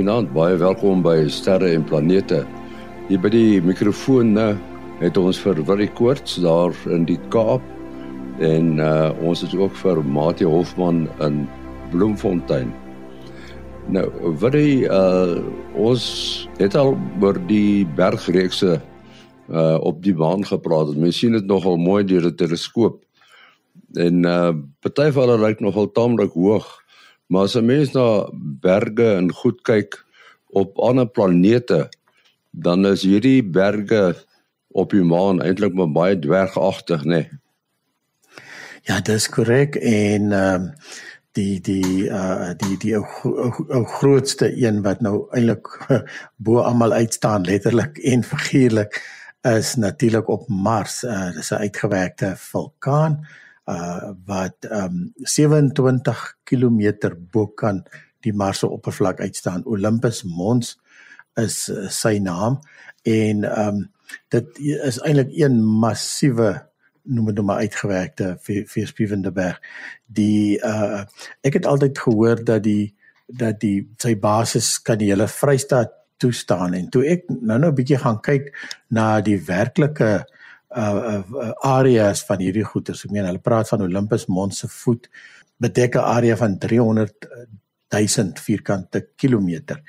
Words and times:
Goeienaand, 0.00 0.30
baie 0.32 0.54
welkom 0.56 1.02
by 1.04 1.26
Sterre 1.28 1.74
en 1.76 1.82
Planete. 1.84 2.38
Hier 3.10 3.20
by 3.20 3.28
die 3.34 3.58
mikrofoon 3.60 4.30
het 5.02 5.18
ons 5.20 5.36
vir 5.44 5.60
Willie 5.68 5.90
Koorts 5.92 6.38
daar 6.40 6.72
in 6.88 7.04
die 7.04 7.18
Kaap 7.28 7.60
en 8.40 8.80
uh, 8.80 9.12
ons 9.20 9.42
het 9.44 9.52
ook 9.52 9.76
vir 9.82 10.00
Mati 10.00 10.48
Hofman 10.48 11.02
in 11.20 11.42
Bloemfontein. 11.92 12.72
Nou, 13.92 14.06
Willie, 14.40 14.88
uh, 14.88 15.36
ons 15.76 16.08
het 16.56 16.80
al 16.80 16.96
oor 17.20 17.36
die 17.52 17.84
bergreekse 18.00 18.78
uh, 18.80 19.76
op 19.84 20.00
die 20.00 20.16
baan 20.16 20.48
gepraat. 20.48 20.96
Mens 20.96 21.20
sien 21.20 21.36
dit 21.36 21.44
nogal 21.44 21.76
mooi 21.76 22.06
deur 22.08 22.32
'n 22.32 22.40
teleskoop. 22.40 23.04
En 24.00 24.24
uh 24.24 24.56
party 24.80 25.12
van 25.12 25.28
hulle 25.28 25.44
lyk 25.44 25.60
nogal 25.60 25.92
taamlik 25.92 26.32
hoog. 26.32 26.79
Maar 27.30 27.42
as 27.46 27.54
'n 27.54 27.64
mens 27.64 27.92
na 27.92 28.28
berge 28.60 29.14
en 29.14 29.32
goed 29.32 29.62
kyk 29.62 30.04
op 30.46 30.78
ander 30.78 31.06
planete, 31.06 31.88
dan 32.50 32.86
is 32.86 33.02
hierdie 33.02 33.42
berge 33.44 34.16
op 34.68 34.90
die 34.90 35.02
maan 35.02 35.42
eintlik 35.42 35.74
maar 35.74 35.92
baie 35.92 36.18
dwergagtig, 36.18 37.04
né? 37.04 37.08
Nee? 37.08 37.28
Ja, 38.82 39.00
dis 39.00 39.28
korrek 39.28 39.76
en 39.76 40.32
ehm 40.32 40.64
uh, 40.64 40.70
die 41.32 41.60
die 41.60 42.10
uh 42.10 42.50
die 42.56 42.76
die 42.76 42.96
ou 42.96 43.84
grootste 43.84 44.50
een 44.66 44.82
wat 44.82 45.00
nou 45.00 45.28
eintlik 45.30 45.68
bo 46.44 46.58
almal 46.58 46.92
uitstaan 46.92 47.44
letterlik 47.44 47.98
en 47.98 48.24
figuurlik 48.24 49.02
is 49.42 49.74
natuurlik 49.74 50.28
op 50.28 50.48
Mars. 50.48 51.02
Uh 51.02 51.30
dis 51.34 51.50
'n 51.50 51.62
uitgewerkte 51.62 52.34
vulkaan 52.36 53.12
uh 53.12 53.26
wat 54.26 54.66
um 54.70 55.12
27 55.16 56.22
km 56.44 57.12
bo 57.32 57.46
kan 57.46 57.84
die 58.24 58.32
Mars 58.32 58.58
se 58.58 58.68
oppervlak 58.68 59.20
uitstaan. 59.20 59.64
Olympus 59.64 60.22
Mons 60.24 60.76
is 61.40 61.68
uh, 61.68 61.86
sy 61.88 62.18
naam 62.18 62.60
en 63.08 63.46
um 63.46 63.84
dit 64.34 64.58
is 64.60 64.98
eintlik 65.06 65.30
een 65.38 65.60
massiewe 65.62 66.50
noem 67.10 67.30
dit 67.34 67.44
maar 67.46 67.62
uitgewerkte 67.64 68.34
veerspiewende 68.42 69.32
berg. 69.32 69.60
Die 70.06 70.58
uh 70.58 71.04
ek 71.46 71.60
het 71.60 71.66
altyd 71.66 71.98
gehoor 71.98 72.44
dat 72.44 72.62
die 72.66 72.94
dat 73.26 73.60
die 73.62 73.86
sy 74.02 74.16
basis 74.18 74.78
kan 74.82 74.98
die 74.98 75.12
hele 75.12 75.28
Vrystaat 75.30 75.94
toestaan 76.20 76.74
en 76.74 76.90
toe 76.90 77.06
ek 77.06 77.30
nou 77.30 77.58
nou 77.58 77.70
'n 77.70 77.78
bietjie 77.78 78.02
gaan 78.02 78.20
kyk 78.20 78.52
na 78.88 79.20
die 79.20 79.38
werklike 79.38 80.12
uh 80.18 80.39
uh, 80.76 81.22
uh 81.22 81.52
areas 81.66 82.24
van 82.28 82.42
hierdie 82.42 82.64
goeie. 82.64 82.94
Ek 82.94 83.10
meen 83.10 83.28
hulle 83.28 83.42
praat 83.42 83.68
van 83.68 83.82
Olympus 83.82 84.26
Mons 84.28 84.58
se 84.62 84.68
voet 84.68 85.08
bedek 85.60 85.96
'n 85.96 86.06
area 86.16 86.36
van 86.36 86.58
300 86.58 87.28
1000 87.90 88.40
vierkante 88.40 89.08
kilometer. 89.16 89.82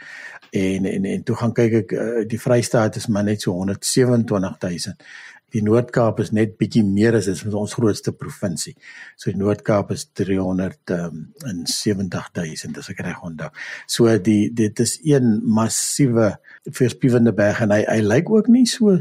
En 0.52 0.86
en 0.86 1.06
en 1.06 1.24
toe 1.24 1.36
gaan 1.36 1.54
kyk 1.54 1.74
ek 1.74 1.92
uh, 1.92 2.28
die 2.28 2.40
Vrystaat 2.40 2.96
is 2.96 3.08
maar 3.08 3.24
net 3.24 3.42
so 3.42 3.54
127000. 3.54 5.04
Die 5.52 5.64
Noord-Kaap 5.64 6.20
is 6.24 6.32
net 6.32 6.58
bietjie 6.60 6.84
meer 6.88 7.16
as 7.18 7.26
dit 7.28 7.54
ons 7.54 7.74
grootste 7.76 8.12
provinsie. 8.16 8.76
So 9.20 9.32
die 9.32 9.40
Noord-Kaap 9.40 9.92
is 9.92 10.06
370000 10.16 12.78
as 12.80 12.90
ek 12.94 13.00
reg 13.04 13.20
onthou. 13.28 13.50
So 13.86 14.18
die 14.18 14.54
dit 14.56 14.80
is 14.80 15.00
een 15.04 15.42
massiewe 15.44 16.40
verspiewende 16.72 17.34
berg 17.36 17.62
en 17.62 17.72
hy 17.76 17.84
hy 17.88 18.02
lyk 18.06 18.30
ook 18.32 18.48
nie 18.48 18.66
so 18.66 19.00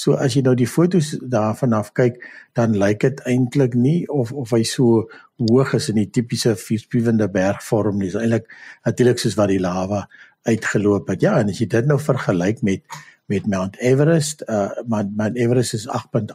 So 0.00 0.16
as 0.16 0.36
jy 0.36 0.42
nou 0.46 0.54
die 0.56 0.68
fotos 0.70 1.12
daarvan 1.20 1.74
af 1.76 1.92
kyk, 1.98 2.20
dan 2.56 2.76
lyk 2.80 3.02
dit 3.04 3.20
eintlik 3.28 3.76
nie 3.76 4.06
of 4.08 4.32
of 4.32 4.54
hy 4.56 4.62
so 4.68 5.04
hoog 5.42 5.74
is 5.76 5.90
in 5.92 6.00
die 6.00 6.08
tipiese 6.08 6.54
vuurspiewende 6.56 7.28
bergvorm 7.32 8.00
nie. 8.00 8.08
Dis 8.08 8.20
eintlik 8.20 8.48
natuurlik 8.88 9.20
soos 9.20 9.36
wat 9.40 9.52
die 9.52 9.60
lava 9.60 10.06
uitgeloop 10.48 11.10
het. 11.12 11.24
Ja, 11.26 11.36
en 11.40 11.52
as 11.52 11.60
jy 11.60 11.68
dit 11.70 11.88
nou 11.88 12.00
vergelyk 12.00 12.64
met 12.66 13.00
met 13.30 13.44
Mount 13.46 13.76
Everest, 13.78 14.40
uh 14.50 14.72
Mount, 14.90 15.12
Mount 15.16 15.36
Everest 15.38 15.76
is 15.76 15.86
8.8 15.86 16.32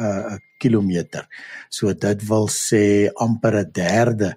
uh 0.00 0.38
kilometer. 0.62 1.26
So 1.68 1.92
dit 1.92 2.22
wil 2.28 2.48
sê 2.52 3.10
amper 3.26 3.58
'n 3.64 3.72
derde. 3.72 4.36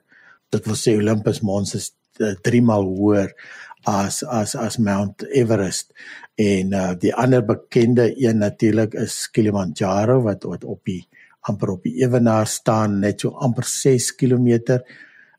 Dit 0.52 0.66
wil 0.66 0.76
sê 0.76 0.98
Olympus 0.98 1.42
Mons 1.42 1.76
is 1.76 1.94
3 2.18 2.60
uh, 2.60 2.66
maal 2.66 2.84
hoër 2.84 3.32
as 3.84 4.24
as 4.24 4.56
as 4.56 4.78
Mount 4.78 5.24
Everest 5.24 5.94
en 6.36 6.74
uh, 6.74 6.94
die 6.98 7.14
ander 7.16 7.44
bekende 7.46 8.14
een 8.18 8.38
natuurlik 8.38 8.94
is 8.94 9.30
Kilimanjaro 9.32 10.22
wat 10.22 10.44
wat 10.44 10.64
op 10.64 10.82
die 10.86 11.08
amper 11.44 11.76
op 11.76 11.84
die 11.84 12.00
ewenaar 12.04 12.48
staan 12.48 13.00
net 13.00 13.20
so 13.20 13.36
amper 13.36 13.68
6 13.68 14.16
km. 14.16 14.80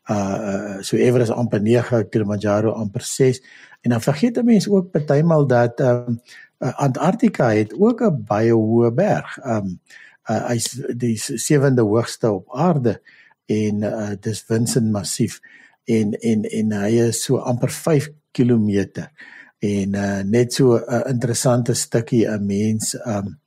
Uh, 0.04 0.14
uh 0.14 0.82
so 0.84 0.96
Everest 0.96 1.32
amper 1.32 1.60
9 1.60 2.08
Kilimanjaro 2.08 2.72
amper 2.72 3.02
6 3.02 3.40
en 3.82 3.90
dan 3.90 4.00
vergeet 4.00 4.42
mense 4.44 4.70
ook 4.70 4.90
partymal 4.90 5.46
dat 5.46 5.80
um 5.80 6.20
uh, 6.60 6.72
Antarktika 6.80 7.48
het 7.52 7.74
ook 7.78 8.00
'n 8.00 8.24
baie 8.24 8.52
hoë 8.52 8.92
berg. 8.92 9.38
Um 9.44 9.80
uh, 10.28 10.48
hy's 10.48 10.80
die 10.96 11.16
sewende 11.16 11.82
hoogste 11.82 12.32
op 12.32 12.52
aarde 12.52 13.00
en 13.46 13.82
uh, 13.82 14.12
dis 14.20 14.44
Vinson 14.46 14.90
Massief 14.90 15.40
en 15.84 16.12
en 16.20 16.44
en 16.44 16.72
hy 16.72 16.92
is 17.08 17.24
so 17.24 17.36
amper 17.36 17.70
5 17.70 18.08
km 18.34 19.06
en 19.64 19.96
uh, 19.96 20.20
net 20.26 20.52
so 20.52 20.76
'n 20.76 20.84
uh, 20.88 21.02
interessante 21.10 21.74
stukkie 21.74 22.26
'n 22.26 22.46
mens 22.46 22.94
um 23.06 23.38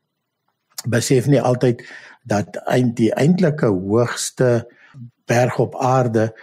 besef 0.87 1.27
nie 1.27 1.41
altyd 1.41 1.83
dat 2.23 2.57
eind 2.65 2.95
die 2.95 3.11
eintlike 3.13 3.67
hoogste 3.67 4.67
berg 5.25 5.59
op 5.59 5.75
aarde 5.75 6.33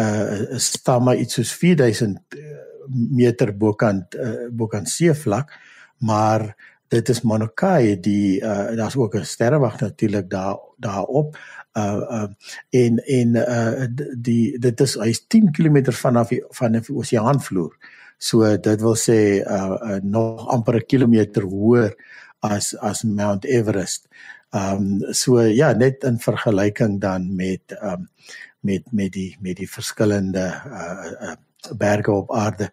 uh 0.00 0.58
staan 0.58 1.02
maar 1.04 1.16
iets 1.16 1.34
soos 1.34 1.52
4000 1.52 2.18
meter 3.10 3.56
bokant 3.56 4.14
uh, 4.14 4.48
bokant 4.50 4.88
seevlak 4.88 5.52
maar 5.98 6.54
dit 6.88 7.08
is 7.08 7.22
Mauna 7.22 7.48
Kea 7.54 7.96
die 7.96 8.40
uh, 8.40 8.76
daar's 8.76 8.96
ook 8.96 9.14
'n 9.14 9.24
sterrewag 9.24 9.80
natuurlik 9.80 10.30
daar 10.30 10.56
daarop 10.76 11.36
uh 11.72 12.00
uh 12.10 12.28
en 12.70 12.98
en 12.98 13.34
uh 13.34 13.86
die 14.18 14.58
dit 14.58 14.80
is 14.80 14.94
hy's 14.94 15.26
10 15.26 15.52
km 15.52 15.92
vanaf 15.92 16.28
die, 16.28 16.44
van 16.48 16.72
die 16.72 16.94
oseaanvloer. 16.94 17.76
So 18.22 18.46
dit 18.46 18.82
wil 18.86 18.94
sê 18.94 19.42
uh, 19.42 19.74
uh 19.74 20.00
nog 20.02 20.46
amper 20.54 20.78
'n 20.78 20.86
kilometer 20.86 21.42
hoër 21.42 21.90
as 22.40 22.74
as 22.78 23.02
Mount 23.02 23.44
Everest. 23.44 24.06
Um 24.54 25.02
so 25.10 25.40
ja, 25.40 25.72
net 25.72 26.04
in 26.04 26.18
vergelyking 26.18 27.00
dan 27.00 27.34
met 27.34 27.74
um 27.82 28.08
met 28.60 28.82
met 28.92 29.12
die 29.12 29.36
met 29.40 29.56
die 29.56 29.70
verskillende 29.70 30.44
uh, 30.66 31.30
uh 31.30 31.36
berge 31.78 32.12
op 32.12 32.30
aarde. 32.34 32.70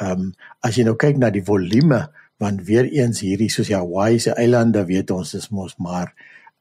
Um 0.00 0.34
as 0.60 0.78
jy 0.78 0.84
nou 0.86 0.96
kyk 0.96 1.18
na 1.18 1.30
die 1.30 1.44
volume 1.44 2.06
want 2.38 2.62
weer 2.66 2.86
eens 2.86 3.22
hierdie 3.22 3.50
soos 3.50 3.70
Hawaii 3.70 4.18
se 4.18 4.34
eilande 4.34 4.84
weet 4.86 5.10
ons 5.10 5.34
is 5.34 5.50
mos 5.50 5.74
maar 5.78 6.14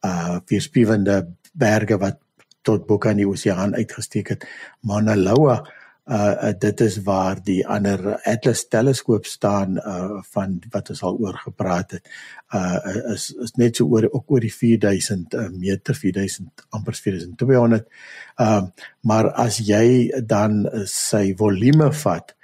uh 0.05 0.39
weerspiewende 0.49 1.27
berge 1.53 1.97
wat 1.97 2.17
tot 2.61 2.85
bo 2.87 2.97
kan 2.97 3.17
die 3.17 3.27
oseaan 3.27 3.75
uitgesteek 3.75 4.33
het. 4.33 4.45
Mauna 4.81 5.15
Loa 5.15 5.61
uh, 6.05 6.49
uh 6.49 6.53
dit 6.59 6.81
is 6.81 6.97
waar 7.03 7.39
die 7.43 7.61
ander 7.67 8.17
Atlas 8.25 8.67
teleskoop 8.67 9.25
staan 9.25 9.77
uh 9.77 10.21
van 10.33 10.59
wat 10.73 10.89
ons 10.89 11.03
al 11.03 11.17
oor 11.17 11.37
gepraat 11.43 11.91
het. 11.91 12.09
Uh 12.53 13.13
is 13.13 13.31
is 13.43 13.55
net 13.55 13.75
so 13.75 13.85
oor 13.85 14.09
ook 14.11 14.31
oor 14.31 14.39
die 14.39 14.53
4000 14.53 15.33
uh, 15.33 15.49
meter 15.49 15.95
4000 15.95 16.65
amper 16.69 16.93
4200. 16.93 17.87
Ehm 18.35 18.47
uh, 18.47 18.87
maar 19.01 19.31
as 19.31 19.57
jy 19.57 20.11
dan 20.25 20.65
uh, 20.65 20.85
sy 20.85 21.33
volume 21.37 21.91
vat 21.93 22.35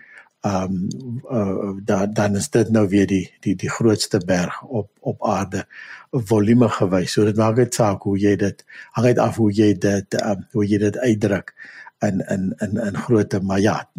ehm 0.42 0.74
um, 0.74 1.22
uh, 1.32 1.72
dan 1.86 2.14
dan 2.14 2.36
is 2.36 2.50
dit 2.50 2.70
nou 2.70 2.88
weer 2.88 3.08
die 3.08 3.26
die 3.40 3.56
die 3.56 3.70
grootste 3.70 4.22
berg 4.26 4.62
op 4.64 4.90
op 5.00 5.24
aarde 5.26 5.66
volume 6.12 6.70
gewys. 6.70 7.12
So 7.12 7.26
dit 7.26 7.36
maak 7.36 7.56
dit 7.56 7.74
saak 7.74 8.02
hoe 8.02 8.18
jy 8.20 8.36
dit 8.36 8.66
hang 8.92 9.08
uit 9.08 9.18
af 9.20 9.36
hoe 9.36 9.52
jy 9.52 9.74
dit 9.74 10.22
um, 10.22 10.46
hoe 10.52 10.66
jy 10.66 10.78
dit 10.78 10.98
uitdruk 10.98 11.54
in 12.00 12.20
in 12.30 12.54
in 12.58 12.78
in 12.78 12.98
grootte 12.98 13.40
maar 13.42 13.60
ja 13.60 13.90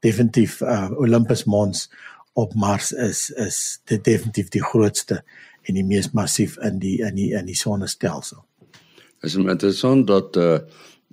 definitief 0.00 0.60
uh, 0.60 0.90
Olympus 0.96 1.44
Mons 1.44 1.90
op 2.32 2.54
Mars 2.54 2.92
is 2.92 3.30
is 3.30 3.80
dit 3.84 4.04
definitief 4.04 4.48
die 4.48 4.64
grootste 4.64 5.22
en 5.62 5.74
die 5.74 5.84
mees 5.84 6.10
massief 6.12 6.56
in 6.64 6.78
die 6.78 6.98
in 7.04 7.14
die 7.14 7.32
in 7.34 7.48
die 7.48 7.56
sonnestelsel. 7.56 8.44
Is 9.24 9.34
interessant 9.34 10.06
dat 10.06 10.36
uh, 10.36 10.58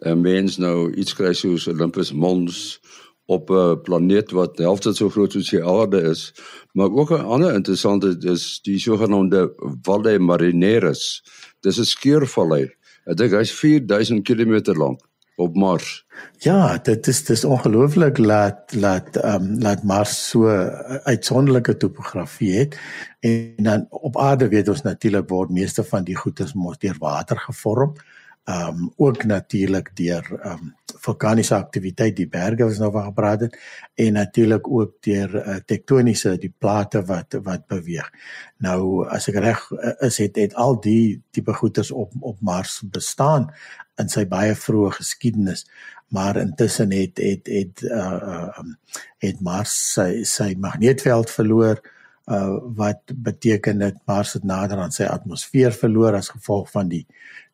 'n 0.03 0.21
mens 0.21 0.57
nou 0.57 0.93
iets 0.93 1.13
kry 1.13 1.33
soos 1.33 1.67
Olympus 1.67 2.11
Mons 2.11 2.79
op 3.25 3.49
'n 3.49 3.81
planeet 3.81 4.31
wat 4.31 4.57
helfte 4.57 4.93
so 4.93 5.09
groot 5.09 5.31
soos 5.31 5.49
die 5.49 5.63
aarde 5.63 6.01
is. 6.01 6.33
Maar 6.73 6.91
ook 6.91 7.11
'n 7.11 7.25
ander 7.25 7.53
interessante 7.53 8.17
is 8.19 8.59
die 8.61 8.79
sogenaamde 8.79 9.53
Valle 9.81 10.19
Marineris. 10.19 11.23
Dis 11.59 11.79
'n 11.79 11.85
skeurvallei. 11.85 12.71
Ek 13.05 13.17
dink 13.17 13.31
hy's 13.31 13.51
4000 13.51 14.23
km 14.23 14.73
lank 14.73 14.99
op 15.35 15.55
Mars. 15.55 16.05
Ja, 16.37 16.77
dit 16.77 17.07
is 17.07 17.23
dis 17.25 17.43
ongelooflik 17.45 18.17
laat 18.17 18.73
laat 18.75 19.15
ehm 19.15 19.41
um, 19.43 19.59
laat 19.61 19.83
Mars 19.83 20.29
so 20.29 20.47
uitsonderlike 21.03 21.77
topografie 21.77 22.53
het 22.57 22.79
en 23.19 23.63
dan 23.63 23.87
op 23.89 24.17
aarde 24.17 24.47
weet 24.47 24.67
ons 24.67 24.81
natuurlik 24.81 25.29
word 25.29 25.49
meeste 25.49 25.83
van 25.83 26.03
die 26.03 26.15
goedes 26.15 26.53
mos 26.53 26.77
deur 26.77 26.95
water 26.99 27.39
gevorm 27.39 27.95
Ehm 28.43 28.67
um, 28.67 28.93
ook 28.95 29.23
natuurlik 29.23 29.95
deur 29.95 30.39
ehm 30.41 30.51
um, 30.51 30.75
vulkaniese 31.03 31.55
aktiwiteit 31.55 32.15
die 32.15 32.27
berge 32.27 32.65
wat 32.65 32.77
nou 32.77 32.89
van 32.91 33.05
gepraat 33.05 33.39
het 33.39 33.55
en 33.95 34.13
natuurlik 34.13 34.67
ook 34.67 34.97
deur 34.99 35.35
uh, 35.35 35.55
tektoniese 35.65 36.37
die 36.37 36.53
plate 36.57 37.05
wat 37.05 37.37
wat 37.43 37.67
beweeg. 37.67 38.09
Nou 38.57 39.07
as 39.07 39.29
ek 39.31 39.39
reg 39.45 39.63
uh, 39.71 39.93
is 40.09 40.19
het 40.19 40.35
het 40.35 40.55
al 40.55 40.75
die 40.81 41.21
tipe 41.31 41.53
goeters 41.53 41.91
op 41.91 42.11
op 42.19 42.41
Mars 42.41 42.81
bestaan 42.83 43.47
in 43.95 44.11
sy 44.11 44.25
baie 44.27 44.55
vroeë 44.55 44.91
geskiedenis 44.99 45.63
maar 46.11 46.37
intussen 46.37 46.91
het 46.91 47.23
het 47.23 47.47
het 47.47 47.87
uh, 47.87 48.19
uh 48.35 48.69
het 49.23 49.39
Mars 49.41 49.79
sy 49.93 50.23
sy 50.27 50.53
magneetveld 50.59 51.31
verloor 51.31 51.79
uh 51.79 52.02
wat 52.25 53.11
beteken 53.15 53.79
dit 53.79 53.95
Mars 54.07 54.33
het 54.33 54.43
nader 54.47 54.79
aan 54.79 54.93
sy 54.95 55.03
atmosfeer 55.03 55.73
verloor 55.75 56.15
as 56.15 56.29
gevolg 56.31 56.69
van 56.71 56.87
die 56.87 57.03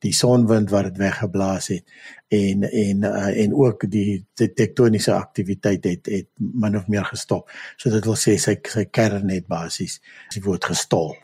die 0.06 0.14
sonwind 0.14 0.70
wat 0.70 0.92
dit 0.92 1.00
weggeblaas 1.02 1.72
het 1.74 1.86
en 2.30 2.64
en 2.64 3.04
uh, 3.04 3.32
en 3.44 3.56
ook 3.58 3.88
die, 3.90 4.22
die 4.38 4.52
tektoniese 4.54 5.16
aktiwiteit 5.16 5.88
het 5.90 6.06
het 6.06 6.30
min 6.38 6.78
of 6.78 6.88
meer 6.88 7.06
gestop. 7.10 7.50
So 7.78 7.90
dit 7.90 8.06
wil 8.06 8.16
sê 8.16 8.38
sy 8.38 8.60
sy 8.62 8.86
kern 8.86 9.34
het 9.34 9.48
basies 9.50 9.98
sy 10.30 10.44
word 10.46 10.70
gestol. 10.70 11.16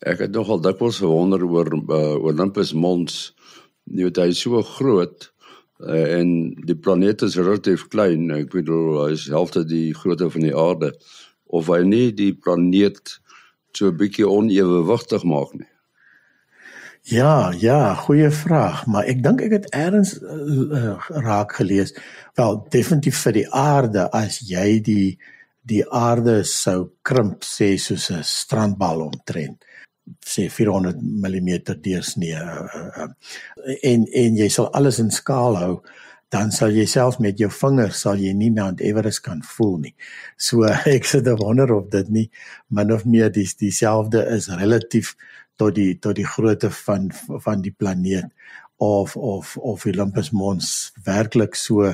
Ek 0.00 0.24
het 0.24 0.32
nogal 0.32 0.62
dikwels 0.64 1.02
gewonder 1.04 1.44
oor 1.44 1.68
uh, 1.76 2.16
Olympus 2.16 2.72
Mons. 2.72 3.34
Jy 3.84 4.08
weet 4.08 4.22
hy 4.24 4.30
is 4.32 4.40
so 4.40 4.62
groot 4.64 5.28
uh, 5.84 6.16
en 6.16 6.54
die 6.64 6.78
planeet 6.80 7.22
is 7.28 7.36
relatief 7.36 7.90
klein. 7.92 8.30
Ek 8.32 8.48
bedoel 8.56 9.04
hy 9.04 9.10
is 9.18 9.28
helfte 9.28 9.68
die 9.68 9.90
grootte 9.92 10.32
van 10.32 10.48
die 10.48 10.56
aarde 10.56 10.94
of 11.50 11.70
hy 11.72 11.82
nie 11.86 12.12
die 12.16 12.32
planeet 12.32 13.18
so 13.76 13.90
'n 13.90 13.96
bietjie 13.96 14.28
onewewigtig 14.28 15.24
maak 15.24 15.52
nie. 15.54 15.68
Ja, 17.02 17.52
ja, 17.56 17.94
goeie 17.94 18.30
vraag, 18.30 18.86
maar 18.86 19.04
ek 19.08 19.22
dink 19.24 19.40
ek 19.40 19.52
het 19.52 19.68
eers 19.74 20.18
uh, 20.20 21.00
raak 21.08 21.52
gelees. 21.56 21.94
Wel, 22.36 22.60
definitief 22.70 23.22
vir 23.24 23.32
die 23.32 23.48
aarde 23.48 24.10
as 24.12 24.40
jy 24.44 24.80
die 24.84 25.18
die 25.62 25.84
aarde 25.86 26.42
sou 26.44 26.90
krimp 27.02 27.44
sê 27.44 27.76
soos 27.78 28.10
'n 28.10 28.24
strandbal 28.24 29.02
omtrent 29.06 29.64
sê 30.26 30.48
400 30.50 30.96
mm 31.00 31.50
deursnee 31.82 32.34
uh, 32.34 32.86
uh, 32.96 33.08
en 33.82 34.06
en 34.06 34.36
jy 34.36 34.48
sal 34.48 34.70
alles 34.74 34.98
in 34.98 35.10
skaal 35.10 35.58
hou 35.60 35.74
dan 36.30 36.52
sal 36.54 36.70
jy 36.70 36.86
self 36.86 37.18
met 37.18 37.38
jou 37.42 37.50
vingers 37.50 38.04
sal 38.04 38.20
jy 38.22 38.32
nie 38.38 38.52
Mount 38.54 38.80
Everest 38.80 39.24
kan 39.26 39.42
voel 39.42 39.76
nie. 39.86 39.94
So 40.38 40.64
ek 40.94 41.08
sit 41.08 41.26
te 41.26 41.34
wonder 41.38 41.72
of 41.74 41.90
dit 41.90 42.08
nie 42.08 42.28
min 42.68 42.94
of 42.94 43.04
meer 43.04 43.32
dis 43.34 43.56
dieselfde 43.58 44.22
is 44.36 44.48
relatief 44.62 45.16
tot 45.60 45.74
die 45.76 45.94
tot 45.98 46.16
die 46.16 46.28
grootte 46.28 46.70
van 46.84 47.10
van 47.44 47.64
die 47.64 47.74
planeet 47.74 48.30
of 48.80 49.16
of 49.16 49.56
of 49.58 49.86
Olympus 49.90 50.30
Mons 50.32 50.92
werklik 51.04 51.58
so 51.58 51.90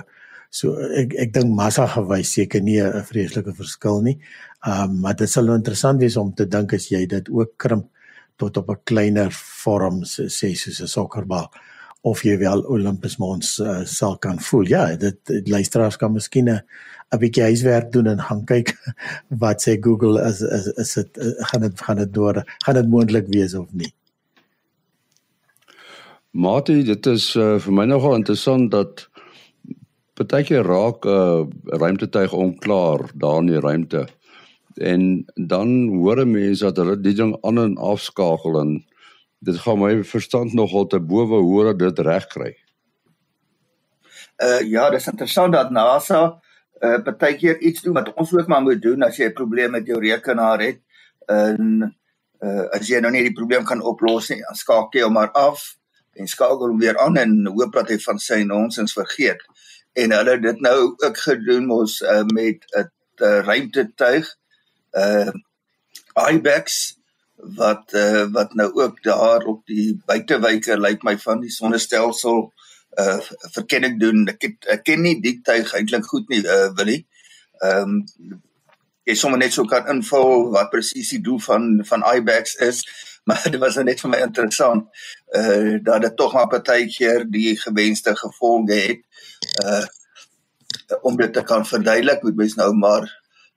so 0.50 0.76
ek 1.00 1.16
ek 1.24 1.32
dink 1.34 1.50
massa 1.56 1.86
gewys 1.96 2.36
seker 2.36 2.62
nie 2.62 2.80
'n 2.80 3.04
vreeslike 3.08 3.56
verskil 3.56 4.02
nie. 4.02 4.18
Um 4.66 5.00
maar 5.00 5.16
dit 5.16 5.30
sal 5.30 5.44
nou 5.46 5.56
interessant 5.56 6.00
wees 6.00 6.16
om 6.16 6.32
te 6.34 6.46
dink 6.46 6.74
as 6.74 6.90
jy 6.90 7.06
dit 7.06 7.28
ook 7.28 7.56
krimp 7.56 7.88
tot 8.36 8.56
op 8.56 8.70
'n 8.70 8.84
kleiner 8.84 9.30
vorm 9.32 10.04
sê 10.04 10.54
soos 10.54 10.80
'n 10.80 10.86
sokkerbal 10.86 11.50
of 12.06 12.22
jy 12.22 12.36
wel 12.38 12.62
Olympus 12.70 13.16
Mons 13.18 13.56
uh, 13.58 13.80
sal 13.88 14.14
kan 14.22 14.38
voel. 14.48 14.68
Ja, 14.70 14.84
dit, 14.96 15.18
dit 15.26 15.48
luisteraars 15.50 15.98
kan 15.98 16.14
miskien 16.14 16.50
'n 16.50 16.60
'n 17.14 17.18
bietjie 17.22 17.42
huiswerk 17.42 17.92
doen 17.92 18.06
en 18.06 18.20
gaan 18.20 18.44
kyk 18.44 18.74
wat 19.42 19.62
sê 19.62 19.76
Google 19.80 20.22
is 20.28 20.40
is 20.40 20.66
is 20.82 20.94
dit 20.94 21.18
uh, 21.18 21.34
gaan 21.50 21.60
dit 21.66 21.80
gaan 21.80 21.96
dit 22.02 22.12
deur 22.14 22.42
gaan 22.64 22.74
dit 22.74 22.88
moontlik 22.88 23.26
wees 23.34 23.54
of 23.54 23.66
nie. 23.72 23.92
Mate, 26.30 26.82
dit 26.84 27.06
is 27.06 27.34
uh, 27.36 27.58
vir 27.58 27.72
my 27.72 27.86
nogal 27.86 28.18
interessant 28.18 28.70
dat 28.70 29.08
partykeer 30.14 30.66
raak 30.66 31.06
'n 31.06 31.10
uh, 31.10 31.46
ruimtetuig 31.82 32.32
onklaar 32.32 33.10
daar 33.14 33.40
in 33.40 33.50
die 33.50 33.60
ruimte. 33.60 34.06
En 34.76 35.24
dan 35.34 35.88
hoor 35.88 36.26
mense 36.26 36.64
dat 36.64 36.76
hulle 36.76 37.00
die 37.00 37.14
ding 37.14 37.36
aan 37.42 37.58
en 37.58 37.76
afskakel 37.76 38.60
en 38.60 38.84
dit 39.46 39.58
gaan 39.62 39.78
my 39.78 39.92
verstand 40.04 40.54
nogal 40.58 40.86
te 40.90 40.98
bowe 41.00 41.38
hoe 41.42 41.74
dit 41.78 41.98
reg 41.98 42.26
kry. 42.26 42.52
Uh 44.42 44.60
ja, 44.68 44.90
dis 44.90 45.06
interessant 45.06 45.54
dat 45.54 45.70
NASA 45.70 46.22
uh 46.84 46.98
partykeer 47.04 47.60
iets 47.64 47.82
doen 47.82 47.96
wat 47.96 48.12
ons 48.14 48.34
ook 48.34 48.50
maar 48.52 48.62
moet 48.62 48.82
doen 48.82 49.02
as 49.06 49.16
jy 49.16 49.30
'n 49.30 49.38
probleem 49.38 49.70
met 49.70 49.86
jou 49.86 50.00
rekenaar 50.00 50.60
het. 50.60 50.80
En 51.26 51.94
uh 52.42 52.66
as 52.76 52.88
jy 52.88 53.00
nou 53.00 53.12
nie 53.12 53.22
die 53.22 53.36
probleem 53.38 53.64
kan 53.64 53.82
oplos 53.82 54.28
nie, 54.28 54.42
skakel 54.52 55.06
hom 55.06 55.12
maar 55.12 55.32
af 55.32 55.76
en 56.12 56.26
skakel 56.26 56.68
hom 56.68 56.78
weer 56.78 56.98
aan 56.98 57.16
en 57.16 57.46
hoop 57.46 57.72
dat 57.72 57.88
hy 57.88 57.98
van 57.98 58.18
sy 58.18 58.42
nonsens 58.42 58.92
vergeet. 58.92 59.40
En 59.94 60.12
hulle 60.12 60.30
het 60.30 60.42
dit 60.42 60.60
nou 60.60 60.94
ook 60.96 61.16
gedoen 61.16 61.66
mos 61.66 62.00
uh, 62.00 62.24
met 62.34 62.66
'n 62.76 62.90
ruimtetuig 63.46 64.36
uh 64.92 65.32
IBEX 66.16 66.95
wat 67.36 67.92
uh, 67.92 68.24
wat 68.32 68.54
nou 68.54 68.72
ook 68.72 69.02
daar 69.02 69.44
op 69.44 69.66
die 69.66 70.00
buitewyke 70.06 70.78
lyk 70.80 71.02
my 71.02 71.18
van 71.18 71.40
die 71.40 71.52
sonnestelsel 71.52 72.52
uh 73.00 73.20
verkenning 73.52 74.00
doen. 74.00 74.24
Ek 74.32 74.42
het, 74.42 74.68
ek 74.72 74.84
ken 74.88 75.02
nie 75.04 75.18
die 75.20 75.40
tuig 75.44 75.74
eintlik 75.76 76.06
goed 76.08 76.28
nie, 76.32 76.42
uh 76.42 76.70
Willie. 76.78 77.04
Ehm 77.60 77.96
um, 77.96 78.40
jy 79.06 79.14
sommer 79.14 79.38
net 79.38 79.52
so 79.54 79.68
kan 79.70 79.86
invul 79.92 80.48
wat 80.50 80.72
presies 80.72 81.12
die 81.14 81.20
doel 81.22 81.38
van 81.44 81.68
van 81.86 82.02
IBEX 82.02 82.56
is, 82.64 82.80
maar 83.28 83.44
dit 83.44 83.60
was 83.62 83.76
net 83.76 84.00
vir 84.00 84.10
my 84.14 84.22
interessant 84.24 84.88
uh 85.36 85.76
dat 85.82 86.08
dit 86.08 86.16
tog 86.16 86.34
maar 86.34 86.48
partykeer 86.48 87.28
die 87.30 87.54
gewenste 87.60 88.16
gevolge 88.16 88.80
het 88.80 89.04
uh 89.64 89.84
om 91.02 91.16
dit 91.16 91.32
te 91.32 91.42
kan 91.42 91.66
verduidelik, 91.66 92.22
moet 92.22 92.36
mens 92.36 92.54
nou 92.54 92.72
maar 92.74 93.06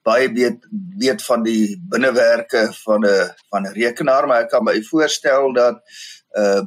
baie 0.04 0.32
weet 0.34 0.66
weet 0.98 1.24
van 1.26 1.44
die 1.44 1.78
binnewerke 1.90 2.70
van 2.84 3.06
'n 3.06 3.30
van 3.50 3.68
'n 3.68 3.74
rekenaar, 3.74 4.28
maar 4.28 4.42
ek 4.44 4.50
kan 4.50 4.64
my 4.64 4.82
voorstel 4.84 5.54
dat 5.54 5.82
uh 6.38 6.62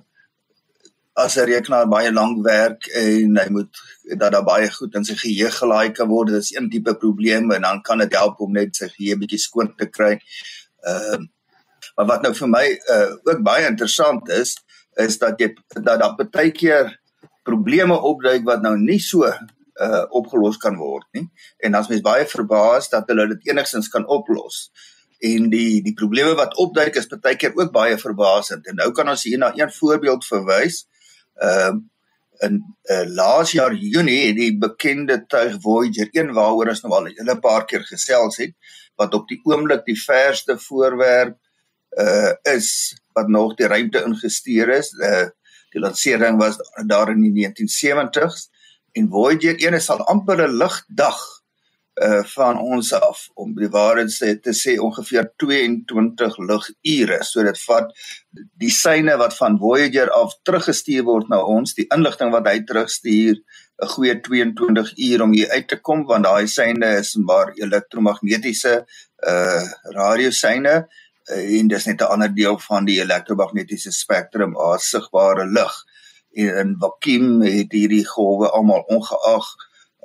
as 1.14 1.36
'n 1.36 1.44
rekenaar 1.44 1.88
baie 1.88 2.12
lank 2.12 2.44
werk 2.44 2.86
en 2.86 3.36
hy 3.36 3.48
moet 3.50 3.76
dat 4.16 4.32
daar 4.32 4.44
baie 4.44 4.70
goed 4.70 4.94
in 4.94 5.04
sy 5.04 5.14
geheue 5.14 5.50
gelaai 5.50 5.92
kan 5.92 6.08
word, 6.08 6.28
dis 6.28 6.54
een 6.54 6.70
tipe 6.70 6.94
probleem 6.96 7.50
en 7.52 7.62
dan 7.62 7.82
kan 7.82 7.98
dit 7.98 8.16
help 8.16 8.40
om 8.40 8.52
net 8.52 8.76
sy 8.76 8.88
geheue 8.88 9.18
bietjie 9.18 9.38
skoon 9.38 9.74
te 9.76 9.86
kry. 9.86 10.18
Ehm 10.80 11.20
uh, 11.20 11.26
maar 11.96 12.06
wat 12.06 12.22
nou 12.22 12.34
vir 12.34 12.48
my 12.48 12.66
uh 12.94 13.10
ook 13.24 13.42
baie 13.42 13.66
interessant 13.66 14.28
is, 14.28 14.56
is 14.96 15.18
dat 15.18 15.40
jy 15.40 15.52
dat 15.68 16.00
daar 16.00 16.16
baie 16.16 16.50
keer 16.50 17.00
probleme 17.42 17.98
opduik 18.00 18.44
wat 18.44 18.62
nou 18.62 18.76
nie 18.78 19.00
so 19.00 19.28
uh 19.80 20.04
opgelos 20.10 20.58
kan 20.60 20.76
word 20.76 21.06
nie. 21.12 21.28
En 21.58 21.72
dan's 21.72 21.88
mens 21.88 22.04
baie 22.04 22.26
verbaas 22.26 22.90
dat 22.92 23.08
hulle 23.08 23.28
dit 23.28 23.48
enigstens 23.52 23.88
kan 23.88 24.06
oplos. 24.06 24.70
En 25.20 25.48
die 25.50 25.82
die 25.82 25.94
probleme 25.94 26.34
wat 26.34 26.56
opduik 26.56 26.98
is 26.98 27.08
baie 27.14 27.36
keer 27.36 27.54
ook 27.54 27.72
baie 27.72 27.96
verbasend. 27.98 28.66
En 28.66 28.76
nou 28.82 28.90
kan 28.92 29.08
ons 29.08 29.24
hier 29.24 29.38
na 29.38 29.52
een 29.56 29.72
voorbeeld 29.72 30.26
verwys. 30.26 30.84
Ehm 31.40 31.76
uh, 31.76 31.80
in 32.42 32.56
uh, 32.90 33.04
laas 33.14 33.52
jaar 33.54 33.74
Junie 33.74 34.26
het 34.26 34.36
die 34.36 34.54
bekende 34.58 35.20
tuig 35.30 35.60
Voyager 35.62 36.08
1 36.10 36.32
waaroor 36.34 36.72
ons 36.72 36.80
nou 36.82 36.94
al 36.96 37.06
'n 37.06 37.14
hele 37.18 37.36
paar 37.38 37.64
keer 37.70 37.84
gesels 37.86 38.40
het 38.42 38.54
wat 38.96 39.14
op 39.14 39.28
die 39.28 39.40
oomblik 39.44 39.84
die 39.86 39.98
verste 39.98 40.58
voorwerp 40.58 41.36
uh 42.02 42.32
is 42.54 42.96
wat 43.12 43.28
nog 43.28 43.54
die 43.54 43.66
ruimte 43.66 44.02
ingesteer 44.04 44.68
is. 44.68 44.92
Uh 44.92 45.28
die 45.72 45.80
lansering 45.80 46.38
was 46.38 46.58
daar 46.86 47.10
in 47.10 47.22
die 47.22 47.46
1970s 47.46 48.51
en 48.92 49.08
Voyager 49.08 49.56
1 49.56 49.74
is 49.74 49.90
al 49.90 50.04
amper 50.14 50.42
'n 50.48 50.58
ligdag 50.62 51.20
uh 52.02 52.24
van 52.24 52.58
ons 52.58 52.92
af 52.92 53.28
om 53.34 53.50
die 53.54 53.68
waarheid 53.68 54.12
sê 54.12 54.28
te 54.40 54.52
sê 54.56 54.78
ongeveer 54.80 55.26
22 55.36 56.38
ligure 56.48 57.18
so 57.24 57.42
dit 57.44 57.58
vat 57.66 57.90
die 58.64 58.70
syne 58.72 59.16
wat 59.20 59.36
van 59.36 59.58
Voyager 59.60 60.08
af 60.10 60.32
teruggestuur 60.42 61.04
word 61.04 61.28
na 61.28 61.42
ons 61.44 61.74
die 61.74 61.86
inligting 61.96 62.32
wat 62.32 62.48
hy 62.48 62.62
terugstuur 62.64 63.36
'n 63.36 63.92
goeie 63.94 64.16
22 64.20 64.92
uur 64.96 65.22
om 65.22 65.32
hier 65.36 65.50
uit 65.50 65.68
te 65.68 65.76
kom 65.76 66.06
want 66.08 66.24
daai 66.24 66.46
syne 66.46 66.96
is 67.02 67.14
maar 67.16 67.52
elektromagnetiese 67.56 68.74
uh 69.28 69.64
radiosyne 69.98 70.74
uh, 71.30 71.58
en 71.58 71.68
dis 71.68 71.86
net 71.86 72.00
'n 72.00 72.12
ander 72.14 72.34
deel 72.34 72.58
van 72.58 72.84
die 72.84 73.00
elektromagnetiese 73.04 73.92
spektrum 73.92 74.56
as 74.56 74.88
sigbare 74.90 75.44
lig 75.44 75.74
en 76.32 76.76
vakuum 76.80 77.42
het 77.42 77.72
hierdie 77.72 78.06
golwe 78.08 78.50
almal 78.50 78.84
ongeag 78.88 79.48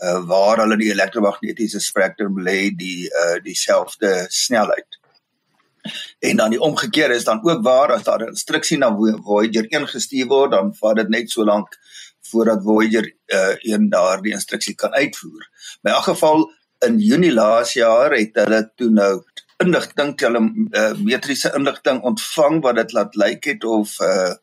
uh, 0.03 0.19
waar 0.27 0.61
hulle 0.63 0.77
die 0.77 0.91
elektromagnetiese 0.91 1.79
spektrum 1.79 2.39
lê 2.43 2.69
die 2.75 3.07
uh, 3.07 3.37
dieselfde 3.43 4.25
snelheid. 4.29 4.99
En 6.19 6.37
dan 6.37 6.51
die 6.51 6.61
omgekeerde 6.61 7.15
is 7.15 7.23
dan 7.23 7.39
ook 7.43 7.63
waar 7.63 7.93
as 7.93 8.03
daar 8.03 8.23
'n 8.23 8.35
instruksie 8.35 8.77
na 8.77 8.95
Voyager 9.23 9.65
1 9.69 9.87
gestuur 9.87 10.27
word, 10.27 10.51
dan 10.51 10.75
vat 10.75 10.95
dit 10.95 11.09
net 11.09 11.29
so 11.29 11.43
lank 11.43 11.77
voordat 12.21 12.63
Voyager 12.63 13.13
uh, 13.25 13.55
1 13.73 13.89
daardie 13.89 14.33
instruksie 14.33 14.75
kan 14.75 14.93
uitvoer. 14.93 15.49
In 15.83 15.91
elk 15.91 16.03
geval 16.03 16.51
in 16.79 16.99
Junie 16.99 17.33
laas 17.33 17.73
jaar 17.73 18.11
het 18.11 18.35
hulle 18.35 18.71
toe 18.75 18.89
nou 18.89 19.23
inligting, 19.57 20.19
hulle 20.19 20.41
uh, 20.71 20.93
metriese 21.01 21.51
inligting 21.55 22.01
ontvang 22.01 22.61
wat 22.61 22.75
dit 22.75 22.91
laat 22.91 23.15
lyk 23.15 23.43
het 23.43 23.63
of 23.63 23.99
uh, 23.99 24.33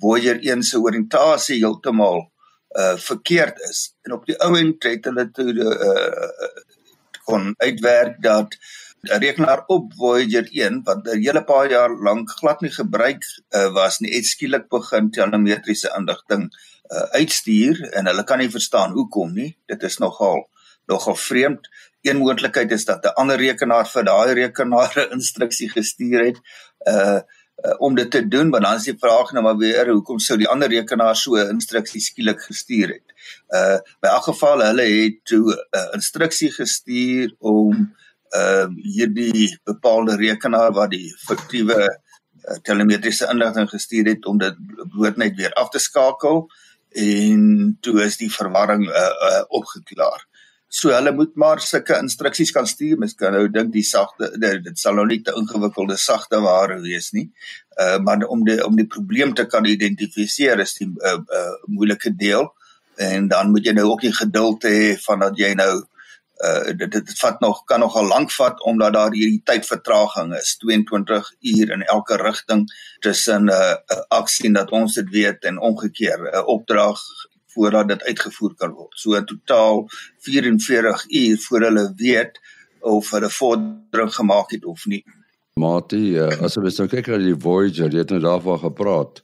Voyager 0.00 0.40
1 0.40 0.62
se 0.62 0.80
oriëntasie 0.80 1.60
heeltemal 1.60 2.22
uh 2.78 2.96
verkeerd 2.96 3.58
is. 3.70 3.94
En 4.02 4.12
op 4.12 4.26
die 4.26 4.38
ou 4.38 4.54
end 4.58 4.82
het 4.82 5.04
hulle 5.04 5.30
toe 5.30 5.52
uh 5.52 6.48
kon 7.24 7.54
uitwerk 7.58 8.22
dat 8.22 8.56
'n 9.02 9.18
rekenaar 9.18 9.62
op 9.66 9.92
Voyager 9.96 10.48
1 10.52 10.82
wat 10.84 11.06
'n 11.06 11.22
hele 11.24 11.44
paar 11.44 11.70
jaar 11.70 11.90
lank 11.90 12.30
glad 12.30 12.60
nie 12.60 12.70
gebruik 12.70 13.22
uh, 13.50 13.72
was 13.72 13.98
nie, 13.98 14.14
het 14.14 14.26
skielik 14.26 14.68
begin 14.68 15.10
telemetriese 15.10 15.94
inligting 15.98 16.50
uh, 16.90 17.06
uitstuur 17.20 17.80
en 17.90 18.06
hulle 18.06 18.24
kan 18.24 18.38
nie 18.38 18.50
verstaan 18.50 18.92
hoekom 18.92 19.32
nie. 19.32 19.56
Dit 19.66 19.82
is 19.82 19.98
nogal 19.98 20.48
nogal 20.86 21.16
vreemd. 21.16 21.68
Een 22.02 22.16
moontlikheid 22.16 22.70
is 22.70 22.84
dat 22.84 23.04
'n 23.04 23.14
ander 23.14 23.36
rekenaar 23.36 23.88
vir 23.88 24.04
daai 24.04 24.32
rekenaar 24.32 24.92
'n 25.00 25.12
instruksie 25.12 25.70
gestuur 25.70 26.24
het 26.24 26.38
uh, 26.88 27.20
uh 27.64 27.74
om 27.78 27.94
dit 27.94 28.10
te 28.10 28.28
doen, 28.28 28.48
maar 28.48 28.60
dan 28.60 28.74
is 28.74 28.84
die 28.88 28.98
vraag 28.98 29.32
nou 29.32 29.44
maar 29.44 29.56
weer 29.56 29.88
hoekom 29.88 30.18
sou 30.18 30.38
die 30.38 30.48
ander 30.48 30.68
rekenaar 30.68 31.16
so 31.16 31.36
'n 31.36 31.48
instruksie 31.56 32.00
skielik 32.00 32.40
gestuur 32.40 32.88
het. 32.88 33.08
Uh 33.48 33.78
by 34.00 34.08
elk 34.08 34.24
geval 34.32 34.62
hulle 34.64 34.82
het 34.82 35.24
toe 35.24 35.44
'n 35.52 35.78
uh, 35.78 35.88
instruksie 35.92 36.52
gestuur 36.52 37.34
om 37.38 37.94
ehm 38.30 38.70
uh, 38.70 38.84
hierdie 38.94 39.58
bepaalde 39.64 40.16
rekenaar 40.16 40.72
wat 40.72 40.90
die 40.90 41.14
fiktiewe 41.18 41.78
uh, 41.84 42.56
telemetriese 42.62 43.28
inligting 43.30 43.68
gestuur 43.70 44.06
het 44.06 44.26
om 44.26 44.38
dit 44.38 44.56
bloot 44.94 45.16
net 45.16 45.36
weer 45.36 45.52
af 45.52 45.68
te 45.68 45.78
skakel 45.78 46.46
en 46.90 47.76
toe 47.80 48.02
is 48.02 48.16
die 48.16 48.32
verwarring 48.32 48.88
uh, 48.88 48.94
uh, 48.94 49.42
opgeklaar. 49.48 50.26
So 50.70 50.92
hulle 50.94 51.10
moet 51.10 51.32
maar 51.34 51.58
sulke 51.58 51.96
instruksies 51.98 52.52
kan 52.54 52.66
stuur. 52.66 52.98
Mens 53.02 53.16
kan 53.18 53.34
nou 53.34 53.48
dink 53.50 53.72
die 53.74 53.82
sagte 53.86 54.30
dit 54.38 54.78
sal 54.78 54.94
nou 54.94 55.06
nie 55.10 55.18
te 55.26 55.34
ingewikkelde 55.34 55.96
sagte 55.98 56.38
ware 56.44 56.78
wees 56.84 57.10
nie. 57.16 57.26
Uh 57.74 57.98
maar 57.98 58.22
om 58.30 58.44
die 58.46 58.60
om 58.64 58.76
die 58.78 58.86
probleem 58.86 59.34
te 59.34 59.48
kan 59.50 59.66
identifiseer 59.66 60.62
is 60.62 60.76
die 60.78 60.86
uh, 60.86 61.18
uh 61.18 61.54
moeilike 61.66 62.14
deel 62.14 62.46
en 63.02 63.26
dan 63.32 63.50
moet 63.50 63.66
jy 63.66 63.74
nou 63.74 63.88
ook 63.90 64.04
die 64.06 64.14
geduld 64.14 64.66
hê 64.68 64.94
van 65.08 65.26
dat 65.26 65.38
jy 65.42 65.50
nou 65.58 65.72
uh 66.46 66.74
dit 66.76 66.92
dit 66.92 67.10
vat 67.18 67.42
nog 67.42 67.64
kan 67.66 67.82
nogal 67.82 68.06
lank 68.06 68.30
vat 68.36 68.62
omdat 68.62 68.94
daar 68.94 69.16
hierdie 69.16 69.42
tydvertraging 69.50 70.36
is 70.38 70.54
22 70.62 71.32
uur 71.54 71.74
in 71.76 71.82
elke 71.96 72.20
rigting 72.22 72.68
tussen 73.00 73.50
'n 73.50 73.50
uh, 73.50 73.74
uh, 73.74 74.04
aksie 74.22 74.52
dat 74.52 74.70
ons 74.70 74.94
dit 74.94 75.10
weet 75.10 75.44
en 75.50 75.58
omgekeer 75.58 76.18
'n 76.18 76.34
uh, 76.34 76.46
opdrag 76.46 77.02
voordat 77.60 77.88
dit 77.92 78.02
uitgevoer 78.02 78.54
kan 78.56 78.72
word. 78.72 78.96
So 78.96 79.16
in 79.18 79.26
totaal 79.28 79.84
44 80.24 81.04
uur 81.08 81.38
voor 81.46 81.66
hulle 81.68 81.86
weet 81.96 82.40
of 82.80 83.10
hulle 83.10 83.30
vordering 83.30 84.14
gemaak 84.14 84.54
het 84.56 84.64
of 84.64 84.86
nie. 84.86 85.02
Matie, 85.60 86.14
uh, 86.16 86.30
as 86.40 86.56
jy 86.56 86.64
nou 86.64 86.88
kyk 86.88 87.10
na 87.12 87.18
die 87.20 87.36
Voyager, 87.36 87.92
jy 87.92 88.04
het 88.04 88.14
nou 88.14 88.22
daarvan 88.24 88.62
gepraat. 88.62 89.20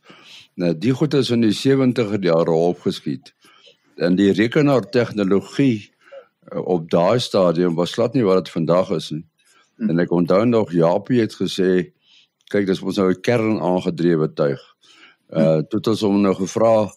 Nou 0.60 0.72
die 0.76 0.92
goed 0.96 1.16
is 1.16 1.32
in 1.32 1.46
die 1.46 1.54
70er 1.54 2.20
jare 2.20 2.52
opgeskiet. 2.52 3.32
En 3.96 4.18
die 4.18 4.32
rekenaar 4.36 4.84
tegnologie 4.92 5.86
uh, 6.52 6.60
op 6.60 6.90
daai 6.92 7.20
stadium 7.24 7.78
was 7.78 7.96
glad 7.96 8.14
nie 8.14 8.26
wat 8.26 8.44
dit 8.44 8.52
vandag 8.58 8.92
is 8.98 9.10
nie. 9.14 9.24
Hm. 9.80 9.90
En 9.90 10.04
ek 10.04 10.12
onthou 10.12 10.44
nog 10.44 10.76
Japie 10.76 11.22
het 11.24 11.36
gesê 11.40 11.70
kyk 12.52 12.68
dis 12.68 12.84
ons 12.84 13.00
nou 13.00 13.10
'n 13.10 13.20
kern 13.20 13.56
aangedrewe 13.58 14.28
tuig. 14.32 14.60
Uh 15.32 15.64
toe 15.64 15.80
het 15.80 15.88
ons 15.94 16.04
hom 16.04 16.20
nou 16.22 16.34
gevra 16.36 16.92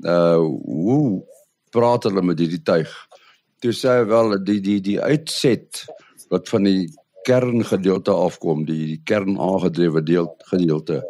uh 0.00 0.40
hoe 0.40 1.22
praat 1.70 2.04
hulle 2.08 2.22
met 2.22 2.38
hierdie 2.38 2.62
tuig? 2.62 2.90
Toe 3.62 3.72
sê 3.76 3.98
hy 3.98 4.08
wel 4.10 4.36
die 4.44 4.60
die 4.60 4.80
die 4.80 4.98
uitset 5.00 5.84
wat 6.32 6.48
van 6.48 6.66
die 6.66 6.88
kerngedeelte 7.26 8.12
afkom, 8.12 8.64
die 8.66 8.86
die 8.94 9.00
kern 9.06 9.38
aangedrewe 9.38 10.02
deel 10.02 10.32
gedeelte. 10.50 11.02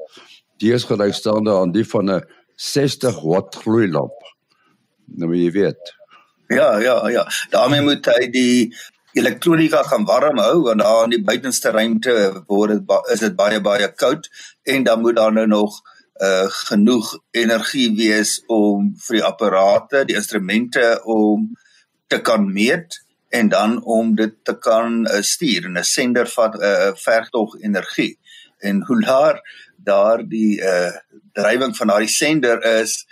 Die 0.60 0.72
is 0.74 0.84
gelykstaande 0.84 1.54
aan 1.54 1.72
die 1.72 1.86
van 1.88 2.10
'n 2.10 2.22
60 2.56 3.22
watt 3.22 3.56
gloeilamp. 3.64 4.18
Nou 5.06 5.34
jy 5.34 5.50
weet. 5.50 5.94
Ja, 6.48 6.78
ja, 6.78 7.08
ja. 7.08 7.24
daarmee 7.50 7.80
moet 7.80 8.06
hy 8.06 8.28
die 8.30 8.74
elektronika 9.12 9.82
gaan 9.82 10.04
warm 10.04 10.38
hou 10.38 10.62
want 10.66 10.80
daar 10.80 11.04
in 11.04 11.16
die 11.16 11.24
buitenste 11.24 11.70
ruimte 11.70 12.14
word 12.48 12.70
dit 12.70 13.12
is 13.12 13.20
dit 13.24 13.34
baie 13.36 13.60
baie 13.60 13.88
koud 13.92 14.28
en 14.62 14.84
dan 14.84 15.00
moet 15.00 15.16
daar 15.16 15.32
nou 15.32 15.46
nog 15.46 15.80
uh 16.22 16.48
genoeg 16.68 17.16
energie 17.30 17.88
wees 17.96 18.36
om 18.46 18.92
vir 19.06 19.18
die 19.18 19.24
apparate, 19.26 20.04
die 20.06 20.16
instrumente 20.16 21.00
om 21.04 21.48
te 22.06 22.20
kan 22.20 22.46
meet 22.52 23.00
en 23.32 23.48
dan 23.48 23.78
om 23.84 24.14
dit 24.14 24.34
te 24.44 24.54
kan 24.58 25.06
uh, 25.06 25.20
stuur. 25.20 25.68
'n 25.68 25.82
sender 25.82 26.26
vat 26.26 26.54
'n 26.54 26.62
uh, 26.62 26.92
verg 26.94 27.28
tog 27.30 27.56
energie. 27.60 28.18
En 28.58 28.84
hoe 28.86 29.00
laer 29.06 29.40
daar 29.76 30.28
die 30.28 30.60
uh 30.60 30.92
drywing 31.32 31.76
van 31.76 31.86
daai 31.86 32.08
sender 32.08 32.62
is, 32.80 33.06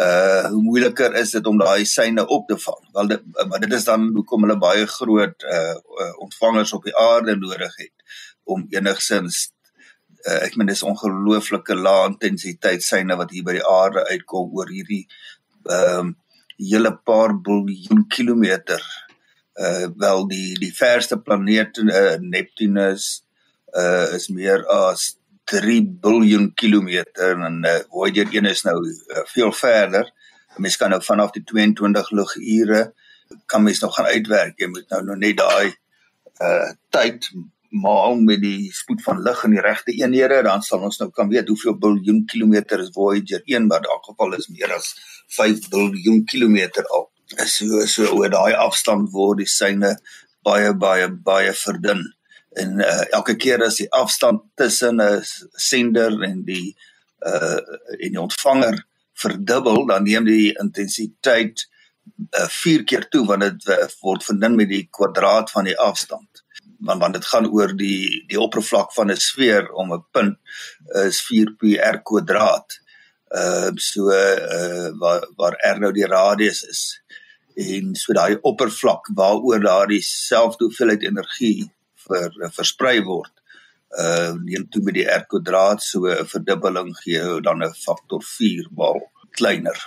uh 0.00 0.44
hoe 0.50 0.62
moeiliker 0.62 1.14
is 1.14 1.30
dit 1.30 1.46
om 1.46 1.58
daai 1.58 1.84
seine 1.84 2.26
op 2.26 2.48
te 2.48 2.58
vang. 2.58 2.82
Wel 2.92 3.06
dit 3.06 3.22
maar 3.48 3.60
dit 3.60 3.72
is 3.72 3.84
dan 3.84 4.10
hoekom 4.14 4.42
hulle 4.42 4.58
baie 4.58 4.86
groot 4.86 5.42
uh 5.42 5.76
ontvangers 6.18 6.72
op 6.72 6.84
die 6.84 6.96
aarde 6.96 7.36
nodig 7.36 7.76
het 7.76 7.96
om 8.44 8.66
enigsins 8.70 9.50
uh, 10.26 10.40
ek 10.46 10.56
meen 10.56 10.70
dis 10.70 10.84
ongelooflike 10.86 11.76
lae 11.78 12.06
intensiteit 12.10 12.84
syne 12.84 13.16
wat 13.18 13.32
hier 13.34 13.46
by 13.46 13.56
die 13.58 13.66
aarde 13.66 14.06
uitkom 14.12 14.54
oor 14.56 14.70
hierdie 14.72 15.04
ehm 15.66 15.98
um, 15.98 16.14
hele 16.56 16.94
paar 17.04 17.34
biljoen 17.44 18.06
kilometer. 18.08 18.80
Uh 19.60 19.88
wel 20.00 20.26
die 20.30 20.54
die 20.56 20.72
verste 20.72 21.18
planeet 21.20 21.76
uh, 21.84 22.16
Neptunus 22.20 23.08
uh 23.76 24.14
is 24.16 24.30
meer 24.32 24.64
as 24.72 25.16
3 25.52 25.82
biljoen 26.02 26.48
kilometer 26.54 27.36
en 27.48 27.60
uh, 27.64 27.80
Voyager 27.90 28.32
1 28.32 28.48
is 28.50 28.64
nou 28.64 28.78
uh, 28.82 29.24
veel 29.34 29.52
verder. 29.52 30.08
Mens 30.56 30.78
kan 30.80 30.90
nou 30.90 31.02
vanaf 31.04 31.34
die 31.36 31.44
22 31.44 32.10
lugure 32.16 32.80
kan 33.46 33.62
mens 33.62 33.80
nog 33.80 33.94
gaan 33.94 34.08
uitwerk. 34.08 34.56
Jy 34.58 34.70
moet 34.72 34.88
nou 34.94 35.02
nog 35.04 35.20
net 35.20 35.36
daai 35.42 35.74
uh 36.40 36.72
tyd 36.92 37.28
maal 37.70 38.16
met 38.20 38.40
die 38.42 38.70
spoed 38.74 39.02
van 39.02 39.22
lig 39.22 39.42
in 39.44 39.56
die 39.56 39.62
regte 39.64 39.94
eenhede, 39.94 40.42
dan 40.46 40.62
sal 40.62 40.84
ons 40.86 40.98
nou 41.00 41.08
kan 41.14 41.28
weet 41.30 41.48
hoeveel 41.48 41.76
biljoen 41.80 42.24
kilometer 42.30 42.80
is 42.82 42.92
Voyager 42.94 43.42
1, 43.44 43.66
maar 43.66 43.84
in 43.84 43.90
elk 43.94 44.10
geval 44.10 44.36
is 44.38 44.48
meer 44.48 44.72
as 44.76 44.92
5 45.36 45.68
biljoen 45.72 46.24
kilometer 46.24 46.86
al. 46.96 47.08
So 47.50 47.82
so 47.90 48.06
oor 48.14 48.30
daai 48.30 48.54
afstand 48.54 49.10
word 49.14 49.42
die 49.42 49.50
syne 49.50 49.96
baie 50.46 50.72
baie 50.78 51.08
baie 51.10 51.54
verdun. 51.58 52.04
En 52.56 52.78
uh, 52.80 53.04
elke 53.18 53.34
keer 53.36 53.64
as 53.66 53.80
die 53.82 53.90
afstand 53.92 54.44
tussen 54.54 55.02
'n 55.02 55.22
sender 55.56 56.22
en 56.22 56.44
die 56.44 56.76
uh 57.26 57.58
en 57.98 58.12
die 58.12 58.20
ontvanger 58.20 58.78
verdubbel, 59.16 59.86
dan 59.86 60.04
neem 60.04 60.24
die 60.24 60.54
intensiteit 60.60 61.66
uh, 62.38 62.48
vier 62.62 62.84
keer 62.84 63.08
toe 63.10 63.26
want 63.26 63.42
dit 63.42 63.68
uh, 63.74 63.86
word 64.02 64.24
verdun 64.24 64.56
met 64.56 64.68
die 64.68 64.86
kwadraat 64.90 65.50
van 65.50 65.64
die 65.64 65.78
afstand 65.78 66.45
want 66.86 67.00
want 67.00 67.14
dit 67.14 67.28
gaan 67.32 67.48
oor 67.50 67.72
die 67.76 68.24
die 68.30 68.40
oppervlak 68.40 68.92
van 68.94 69.10
'n 69.10 69.16
sfeer 69.16 69.70
om 69.72 69.92
'n 69.92 70.04
punt 70.12 70.36
is 71.04 71.22
4πr 71.28 72.02
kwadraat. 72.02 72.80
Ehm 73.34 73.74
uh, 73.74 73.76
so 73.76 74.10
uh 74.10 74.90
waar 75.00 75.26
waar 75.36 75.56
r 75.74 75.80
nou 75.80 75.92
die 75.92 76.06
radius 76.06 76.62
is 76.62 76.82
en 77.56 77.94
so 77.94 78.12
daai 78.12 78.38
oppervlak 78.42 79.08
waaroor 79.14 79.60
daardie 79.60 80.02
selfde 80.02 80.64
hoeveelheid 80.64 81.02
energie 81.02 81.70
uh, 82.10 82.50
versprei 82.58 83.02
word. 83.02 83.32
Uh 83.98 84.34
neem 84.44 84.68
toe 84.70 84.82
met 84.82 84.94
die 84.94 85.08
r 85.08 85.24
kwadraat 85.26 85.82
so 85.82 86.06
'n 86.06 86.26
verdubbeling 86.26 86.94
gee 87.02 87.40
dan 87.40 87.62
'n 87.62 87.74
faktor 87.74 88.22
4 88.22 88.68
mal 88.70 89.00
kleiner. 89.30 89.78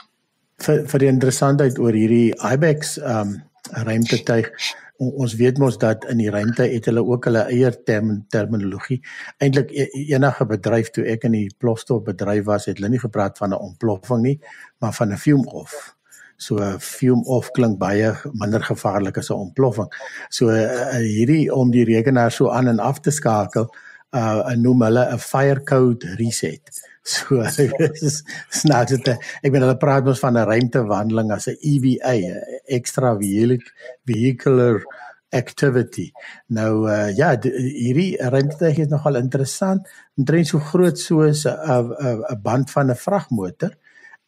Vir 0.59 0.87
vir 0.87 0.99
die 0.99 1.07
interessantheid 1.07 1.79
oor 1.79 1.93
hierdie 1.93 2.33
IBEX 2.53 2.97
um 2.97 3.48
ruimtetuig 3.71 4.51
ons 4.99 5.35
weet 5.39 5.59
mos 5.59 5.77
dat 5.79 6.03
in 6.11 6.19
die 6.19 6.31
ruimte 6.31 6.65
het 6.67 6.89
hulle 6.89 7.03
ook 7.05 7.29
hulle 7.29 7.45
eie 7.51 7.69
term, 7.87 8.25
terminologie. 8.33 8.99
Eintlik 9.39 9.71
e, 9.71 9.87
enige 10.11 10.45
bedryf 10.49 10.91
toe 10.95 11.05
ek 11.07 11.23
in 11.29 11.37
die 11.37 11.45
plofstof 11.57 12.03
bedryf 12.09 12.43
was, 12.49 12.67
het 12.67 12.81
hulle 12.81 12.91
nie 12.91 12.99
gepraat 12.99 13.39
van 13.39 13.53
'n 13.53 13.63
ontploffing 13.69 14.21
nie, 14.21 14.39
maar 14.79 14.93
van 14.93 15.13
'n 15.13 15.17
fume 15.17 15.47
off. 15.47 15.95
So 16.37 16.59
'n 16.59 16.79
fume 16.79 17.23
off 17.23 17.51
klink 17.51 17.79
baie 17.79 18.13
minder 18.33 18.63
gevaarlik 18.63 19.17
as 19.17 19.29
'n 19.29 19.33
ontploffing. 19.33 19.87
So 20.29 20.49
uh, 20.49 20.97
hierdie 20.97 21.53
om 21.53 21.71
die 21.71 21.85
rekenaar 21.85 22.31
so 22.31 22.49
aan 22.49 22.67
en 22.67 22.79
af 22.79 22.99
te 22.99 23.11
skakel, 23.11 23.63
uh 23.63 23.88
noem 24.11 24.81
hulle 24.87 25.03
'n 25.13 25.19
fire 25.19 25.63
code 25.63 26.15
reset. 26.17 26.61
So 27.09 27.41
is 27.41 28.23
snaaks 28.51 28.91
dit. 28.91 29.07
Ek 29.41 29.49
bedoel 29.49 29.69
hulle 29.69 29.81
praat 29.81 30.05
mos 30.05 30.19
van 30.19 30.37
'n 30.37 30.45
ruimtewandeling 30.45 31.31
as 31.31 31.47
'n 31.47 31.57
EVA, 31.61 32.13
extra 32.67 33.15
vehicular 34.05 34.83
activity. 35.29 36.11
Nou 36.47 36.89
uh, 36.89 37.09
ja, 37.15 37.35
hierdie 37.41 38.17
ruimte 38.17 38.71
is 38.73 38.89
nogal 38.89 39.15
interessant. 39.15 39.87
Omtrent 40.17 40.47
so 40.47 40.59
groot 40.59 40.99
soos 40.99 41.45
'n 41.45 41.93
'n 42.29 42.41
band 42.41 42.71
van 42.71 42.91
'n 42.91 42.95
vragmotor 42.95 43.77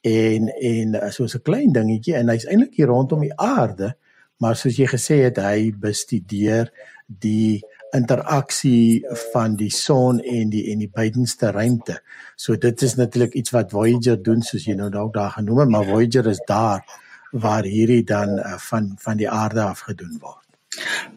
en 0.01 0.49
en 0.49 0.95
uh, 0.95 1.09
soos 1.09 1.35
'n 1.35 1.41
klein 1.41 1.71
dingetjie 1.71 2.15
en 2.15 2.29
hy's 2.29 2.45
eintlik 2.45 2.75
hier 2.75 2.87
rondom 2.87 3.21
die 3.21 3.37
aarde, 3.37 3.95
maar 4.37 4.55
soos 4.55 4.77
jy 4.77 4.87
gesê 4.87 5.21
het, 5.25 5.37
hy 5.37 5.71
bestudeer 5.73 6.71
die 7.07 7.61
interaksie 7.95 9.05
van 9.31 9.55
die 9.59 9.71
son 9.71 10.19
en 10.19 10.49
die 10.49 10.65
en 10.71 10.79
die 10.83 10.89
buitenste 10.89 11.51
ruimte. 11.51 11.99
So 12.35 12.55
dit 12.55 12.81
is 12.81 12.95
natuurlik 12.95 13.33
iets 13.33 13.53
wat 13.55 13.71
Voyager 13.71 14.19
doen 14.23 14.41
soos 14.41 14.65
jy 14.65 14.75
nou 14.79 14.89
dalk 14.89 15.13
daar 15.13 15.35
genoem 15.37 15.65
het, 15.65 15.69
maar 15.69 15.85
Voyager 15.89 16.27
is 16.31 16.41
daar 16.47 16.85
waar 17.31 17.63
hierdie 17.63 18.03
dan 18.03 18.37
uh, 18.39 18.57
van 18.57 18.95
van 18.99 19.17
die 19.17 19.29
aarde 19.29 19.61
af 19.61 19.85
gedoen 19.87 20.17
word. 20.19 20.47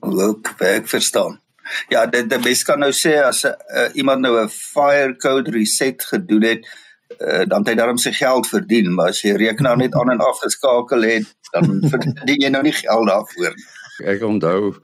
Ook 0.01 0.55
ek 0.59 0.89
verstaan. 0.89 1.41
Ja, 1.89 2.07
dit 2.07 2.29
die 2.31 2.39
mens 2.39 2.63
kan 2.63 2.83
nou 2.83 2.93
sê 2.93 3.17
as 3.25 3.45
uh, 3.45 3.89
iemand 3.95 4.21
nou 4.21 4.37
'n 4.43 4.49
fire 4.49 5.17
code 5.17 5.51
reset 5.51 6.05
gedoen 6.05 6.43
het, 6.43 6.67
uh, 7.19 7.45
dan 7.47 7.63
het 7.63 7.69
hy 7.69 7.75
daarom 7.75 7.99
sy 7.99 8.13
geld 8.13 8.47
verdien, 8.47 8.95
maar 8.95 9.09
as 9.09 9.23
jy 9.23 9.37
rekenaar 9.37 9.77
net 9.77 9.95
aan 9.95 10.11
en 10.11 10.21
af 10.21 10.39
geskakel 10.43 11.03
het, 11.03 11.27
dan 11.53 11.81
verdien 11.93 12.41
jy 12.41 12.51
nou 12.51 12.63
nie 12.63 12.77
geld 12.77 13.09
daarvoor 13.09 13.55
nie. 13.55 13.67
Ek 14.05 14.23
onthou 14.23 14.75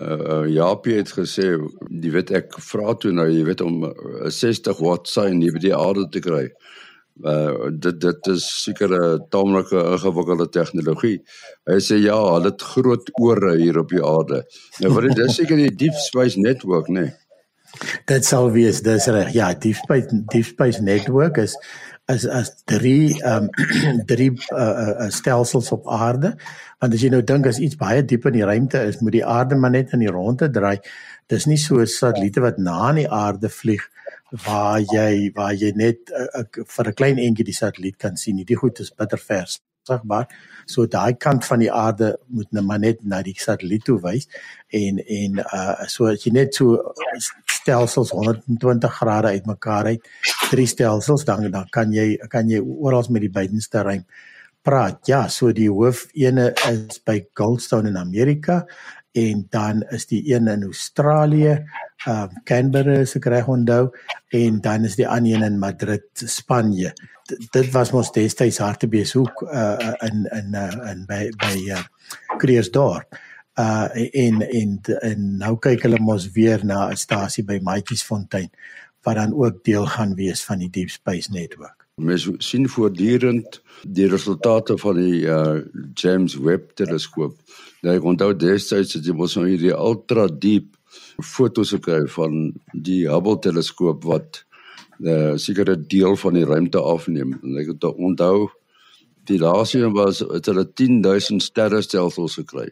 uh 0.00 0.46
Japie 0.48 0.96
het 0.96 1.12
gesê 1.12 1.52
jy 1.52 2.12
weet 2.14 2.30
ek 2.32 2.58
vra 2.64 2.94
toe 2.96 3.12
nou 3.12 3.28
jy 3.28 3.44
weet 3.44 3.60
om 3.60 3.84
'n 3.84 4.26
uh, 4.26 4.30
60 4.30 4.78
watt 4.80 5.08
sein 5.08 5.40
hier 5.40 5.52
by 5.52 5.62
die 5.66 5.76
aarde 5.76 6.08
te 6.08 6.20
kry. 6.24 6.48
Uh 7.20 7.68
dit 7.70 8.00
dit 8.00 8.30
is 8.32 8.44
seker 8.64 8.90
'n 8.96 9.26
taamlike 9.30 9.76
ingewikkelde 9.76 10.48
tegnologie. 10.48 11.18
Hy 11.68 11.80
sê 11.80 12.00
ja, 12.00 12.16
hulle 12.16 12.50
het 12.50 12.62
groot 12.62 13.10
ore 13.20 13.56
hier 13.56 13.78
op 13.78 13.88
die 13.88 14.04
aarde. 14.04 14.44
Nou 14.80 14.94
wat 14.94 15.08
dit 15.08 15.18
is 15.18 15.36
seker 15.36 15.56
die 15.56 15.74
Deep 15.74 15.94
Space 15.94 16.40
Network, 16.40 16.88
né? 16.88 17.00
Nee. 17.00 17.12
Dit 18.06 18.24
sal 18.26 18.50
wees, 18.50 18.82
dis 18.82 19.06
reg. 19.06 19.32
Ja, 19.32 19.52
Deep 19.54 19.76
Space 19.76 20.08
Deep 20.32 20.44
Space 20.44 20.82
Network 20.82 21.36
is 21.36 21.56
as 22.12 22.26
as 22.26 22.50
drie 22.68 23.14
ehm 23.22 23.48
um, 23.48 24.02
drie 24.12 24.30
uh, 24.32 24.58
uh, 24.58 25.08
stelsels 25.14 25.70
op 25.76 25.88
aarde. 25.88 26.34
Want 26.80 26.96
as 26.96 27.04
jy 27.04 27.12
nou 27.14 27.22
dink 27.26 27.46
as 27.46 27.60
iets 27.62 27.78
baie 27.80 28.02
diep 28.02 28.26
in 28.30 28.38
die 28.38 28.46
ruimte 28.46 28.82
is, 28.88 29.00
moet 29.00 29.18
die 29.18 29.26
aarde 29.36 29.58
maar 29.60 29.74
net 29.76 29.94
in 29.96 30.04
die 30.04 30.12
ronde 30.12 30.50
draai. 30.50 30.78
Dis 31.30 31.46
nie 31.46 31.60
so 31.60 31.84
satelliete 31.84 32.42
wat 32.44 32.58
na 32.58 32.90
in 32.90 33.04
die 33.04 33.10
aarde 33.22 33.52
vlieg 33.52 33.86
waar 34.44 34.78
jy 34.80 35.30
waar 35.34 35.56
jy 35.58 35.72
net 35.78 36.12
uh, 36.14 36.28
uh, 36.42 36.66
vir 36.76 36.92
'n 36.92 36.98
klein 37.02 37.18
entjie 37.18 37.48
die 37.50 37.60
satelliet 37.62 37.98
kan 37.98 38.16
sien. 38.16 38.44
Die 38.44 38.62
goed 38.62 38.80
is 38.80 38.94
bitter 38.94 39.18
vers 39.18 39.60
sigbaar. 39.88 40.26
So 40.66 40.86
daai 40.86 41.16
kant 41.18 41.44
van 41.48 41.62
die 41.62 41.70
aarde 41.72 42.12
moet 42.28 42.50
net 42.52 42.64
maar 42.64 42.80
net 42.82 43.04
na 43.04 43.22
die 43.26 43.34
satelliet 43.38 43.84
toe 43.84 43.98
wys 44.02 44.28
en 44.76 45.00
en 45.00 45.40
uh 45.44 45.86
so 45.88 46.10
as 46.12 46.26
jy 46.26 46.32
net 46.36 46.54
so 46.54 46.94
stelsels 47.50 48.12
120 48.16 48.98
grade 49.00 49.34
uitmekaar 49.36 49.92
uit 49.92 50.10
drie 50.50 50.66
stelsels 50.66 51.24
dan 51.24 51.50
dan 51.50 51.68
kan 51.70 51.92
jy 51.92 52.16
kan 52.28 52.48
jy 52.48 52.60
oral 52.60 53.06
met 53.10 53.24
die 53.26 53.32
buitenste 53.32 53.82
ruim 53.82 54.04
praat. 54.62 55.06
Ja, 55.08 55.26
so 55.28 55.52
die 55.56 55.70
hoof 55.72 56.06
ene 56.12 56.50
is 56.68 57.00
by 57.06 57.20
Goldstone 57.38 57.88
in 57.88 57.96
Amerika 57.96 58.66
en 59.16 59.46
dan 59.50 59.82
is 59.90 60.06
die 60.06 60.22
een 60.30 60.46
in 60.48 60.62
Australië, 60.68 61.56
um, 62.06 62.28
Canberra 62.44 63.04
se 63.06 63.18
kry 63.18 63.40
onthou 63.46 63.90
en 64.36 64.60
dan 64.60 64.84
is 64.84 64.96
die 64.96 65.08
ander 65.08 65.34
een 65.34 65.42
in 65.42 65.58
Madrid, 65.58 66.06
Spanje. 66.14 66.92
D 67.26 67.38
dit 67.52 67.70
was 67.72 67.92
mos 67.94 68.12
destyds 68.12 68.58
hartebesoek 68.58 69.42
uh 69.42 69.94
in 70.06 70.26
in 70.34 70.54
uh, 70.54 70.90
in 70.90 71.04
by 71.06 71.28
by 71.38 71.56
uh 71.70 71.82
Kreersdorp. 72.38 73.18
Uh 73.58 73.88
en 74.12 74.40
en 74.42 74.78
en 75.00 75.36
nou 75.38 75.56
kyk 75.58 75.82
hulle 75.86 76.00
mos 76.00 76.30
weer 76.34 76.64
na 76.64 76.88
'n 76.90 76.96
stasie 76.96 77.44
by 77.44 77.60
Maatjiesfontein 77.62 78.50
wat 79.02 79.16
dan 79.16 79.34
ook 79.34 79.64
deel 79.64 79.86
gaan 79.86 80.14
wees 80.14 80.44
van 80.44 80.58
die 80.58 80.70
Deep 80.70 80.90
Space 80.90 81.32
Network. 81.32 81.86
Mens 81.94 82.28
sien 82.38 82.68
voortdurend 82.68 83.62
die 83.88 84.08
resultate 84.08 84.78
van 84.78 84.96
die 84.96 85.24
uh, 85.24 85.60
James 85.94 86.34
Webb 86.36 86.70
teleskoop. 86.74 87.36
Nou 87.80 87.96
ek 87.96 88.04
onthou 88.04 88.36
destyds 88.36 88.96
het 88.96 89.06
jy 89.06 89.14
mos 89.16 89.36
nou 89.36 89.46
hierdie 89.48 89.72
ultra 89.76 90.26
diep 90.28 90.76
foto's 91.22 91.70
gekry 91.74 92.06
van 92.08 92.52
die 92.72 93.08
Hubble 93.08 93.38
teleskoop 93.38 94.04
wat 94.04 94.44
'n 95.00 95.08
uh, 95.08 95.36
sekere 95.36 95.76
deel 95.76 96.16
van 96.16 96.34
die 96.34 96.44
ruimte 96.44 96.80
afneem. 96.80 97.38
En 97.42 97.56
ek 97.56 97.66
het 97.72 97.84
onthou 97.84 98.50
die 99.24 99.38
laaste 99.38 99.78
een 99.78 99.92
was 99.92 100.18
het 100.18 100.46
hulle 100.46 100.64
10000 100.64 101.42
sterrestelsels 101.42 102.34
gekry. 102.34 102.68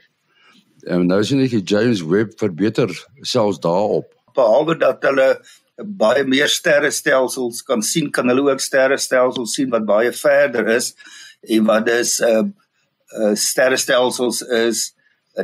En 0.86 1.06
nou 1.06 1.22
sien 1.24 1.40
ek 1.40 1.50
die 1.50 1.64
James 1.64 2.02
Webb 2.02 2.38
verbeter 2.38 2.92
selfs 3.20 3.60
daarop. 3.60 4.12
Behalwe 4.34 4.76
dat 4.78 5.02
hulle 5.02 5.40
baie 5.78 6.24
meer 6.26 6.50
sterrestelsels 6.50 7.62
kan 7.62 7.82
sien, 7.82 8.10
kan 8.10 8.28
hulle 8.28 8.50
ook 8.50 8.60
sterrestelsels 8.60 9.54
sien 9.54 9.70
wat 9.70 9.86
baie 9.86 10.12
verder 10.12 10.68
is 10.74 10.94
en 11.42 11.64
wat 11.64 11.86
dis 11.86 12.20
'n 12.20 12.24
uh, 12.24 12.46
uh, 13.18 13.34
sterrestelsels 13.34 14.42
is 14.42 14.94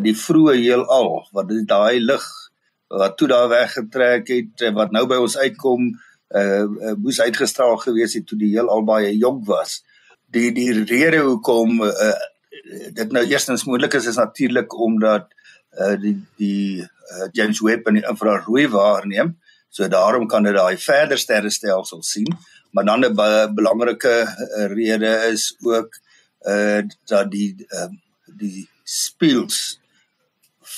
die 0.03 0.15
vroeë 0.19 0.57
heelal 0.59 1.29
wat 1.33 1.53
daai 1.69 2.01
lig 2.01 2.25
wat 2.99 3.17
toe 3.19 3.29
daar 3.29 3.49
weggetrek 3.49 4.29
het 4.29 4.67
wat 4.75 4.93
nou 4.95 5.07
by 5.11 5.19
ons 5.23 5.37
uitkom 5.39 5.91
uh, 6.35 6.95
moes 6.99 7.21
uitgestraal 7.21 7.77
gewees 7.83 8.15
het 8.15 8.27
toe 8.27 8.39
die 8.39 8.53
heelal 8.55 8.85
baie 8.85 9.13
jonk 9.17 9.47
was. 9.47 9.83
Die 10.35 10.51
die 10.53 10.73
rede 10.73 11.23
hoekom 11.27 11.83
uh, 11.87 12.13
dit 12.97 13.13
nou 13.13 13.25
eerstens 13.27 13.65
moontlik 13.69 13.95
is 13.95 14.07
is 14.11 14.21
natuurlik 14.21 14.75
omdat 14.75 15.31
uh 15.75 15.95
die 16.01 16.17
die 16.39 16.83
uh, 16.83 17.29
James 17.33 17.61
Webb 17.61 17.89
in 17.91 18.01
die 18.01 18.07
infrarooi 18.09 18.69
waarneem 18.71 19.35
So 19.75 19.89
daarom 19.91 20.29
kan 20.31 20.45
dit 20.47 20.55
daai 20.55 20.77
verder 20.79 21.19
sterrestelsel 21.19 22.03
sien, 22.07 22.29
maar 22.71 22.85
dan 22.85 23.05
'n 23.05 23.55
belangrike 23.55 24.15
rede 24.71 25.13
is 25.33 25.57
ook 25.63 25.99
uh 26.47 26.83
dat 27.07 27.31
die 27.31 27.67
uh, 27.69 27.91
die 28.25 28.69
spieëls 28.85 29.81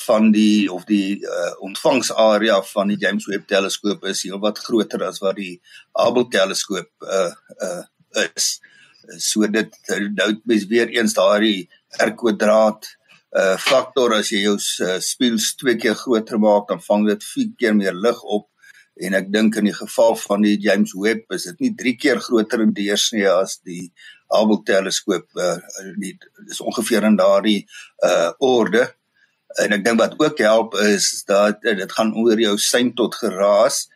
van 0.05 0.31
die 0.35 0.69
of 0.73 0.85
die 0.89 1.19
uh, 1.25 1.53
ontvangsarea 1.65 2.61
van 2.73 2.93
die 2.93 2.99
James 3.01 3.27
Webb 3.31 3.47
teleskoop 3.49 4.05
is 4.11 4.25
heelwat 4.27 4.61
groter 4.65 5.05
as 5.07 5.21
wat 5.25 5.39
die 5.41 5.57
Hubble 5.97 6.29
teleskoop 6.33 6.91
uh 7.07 7.33
uh 7.67 7.85
is. 8.37 8.57
So 9.23 9.47
dit 9.51 9.75
nou 10.17 10.31
mes 10.51 10.67
weer 10.71 10.91
eens 10.95 11.15
daardie 11.17 11.69
R 12.03 12.13
kwadraat 12.19 12.89
uh 13.37 13.57
faktor 13.61 14.15
as 14.17 14.33
jy 14.33 14.43
jou 14.47 14.57
uh, 14.57 14.99
spieëls 15.03 15.55
twee 15.61 15.77
keer 15.81 15.97
groter 15.99 16.39
maak 16.43 16.69
dan 16.71 16.83
vang 16.85 17.09
dit 17.11 17.25
4 17.31 17.55
keer 17.61 17.75
meer 17.77 17.97
lig 17.97 18.21
op 18.23 18.49
en 18.97 19.17
ek 19.19 19.27
dink 19.33 19.59
in 19.61 19.69
die 19.69 19.77
geval 19.77 20.17
van 20.17 20.45
die 20.47 20.57
James 20.63 20.95
Webb 20.97 21.35
is 21.37 21.45
dit 21.51 21.67
nie 21.67 21.73
3 21.83 21.97
keer 22.01 22.23
groter 22.25 22.63
in 22.65 22.73
deursnee 22.77 23.29
as 23.29 23.59
die 23.67 23.91
Hubble 24.33 24.63
teleskoop 24.67 25.27
uh, 25.39 25.59
die 26.01 26.15
is 26.49 26.63
ongeveer 26.65 27.11
in 27.11 27.19
daardie 27.21 27.61
uh 28.07 28.31
orde 28.41 28.87
en 29.63 29.73
ek 29.77 29.85
dink 29.85 30.01
wat 30.01 30.19
ook 30.21 30.39
help 30.39 30.75
is 30.85 31.25
dat 31.29 31.65
uh, 31.65 31.77
dit 31.77 31.93
gaan 31.93 32.13
oor 32.17 32.41
jou 32.41 32.57
sein 32.59 32.93
tot 32.95 33.15
geraas 33.15 33.87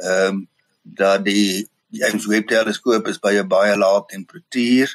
ehm 0.00 0.40
um, 0.40 0.48
dat 0.82 1.24
die 1.24 1.68
James 1.92 2.24
Webb 2.26 2.48
teleskoop 2.48 3.08
is 3.10 3.18
by 3.18 3.34
'n 3.38 3.48
baie 3.48 3.76
lae 3.76 4.00
temperatuur 4.08 4.88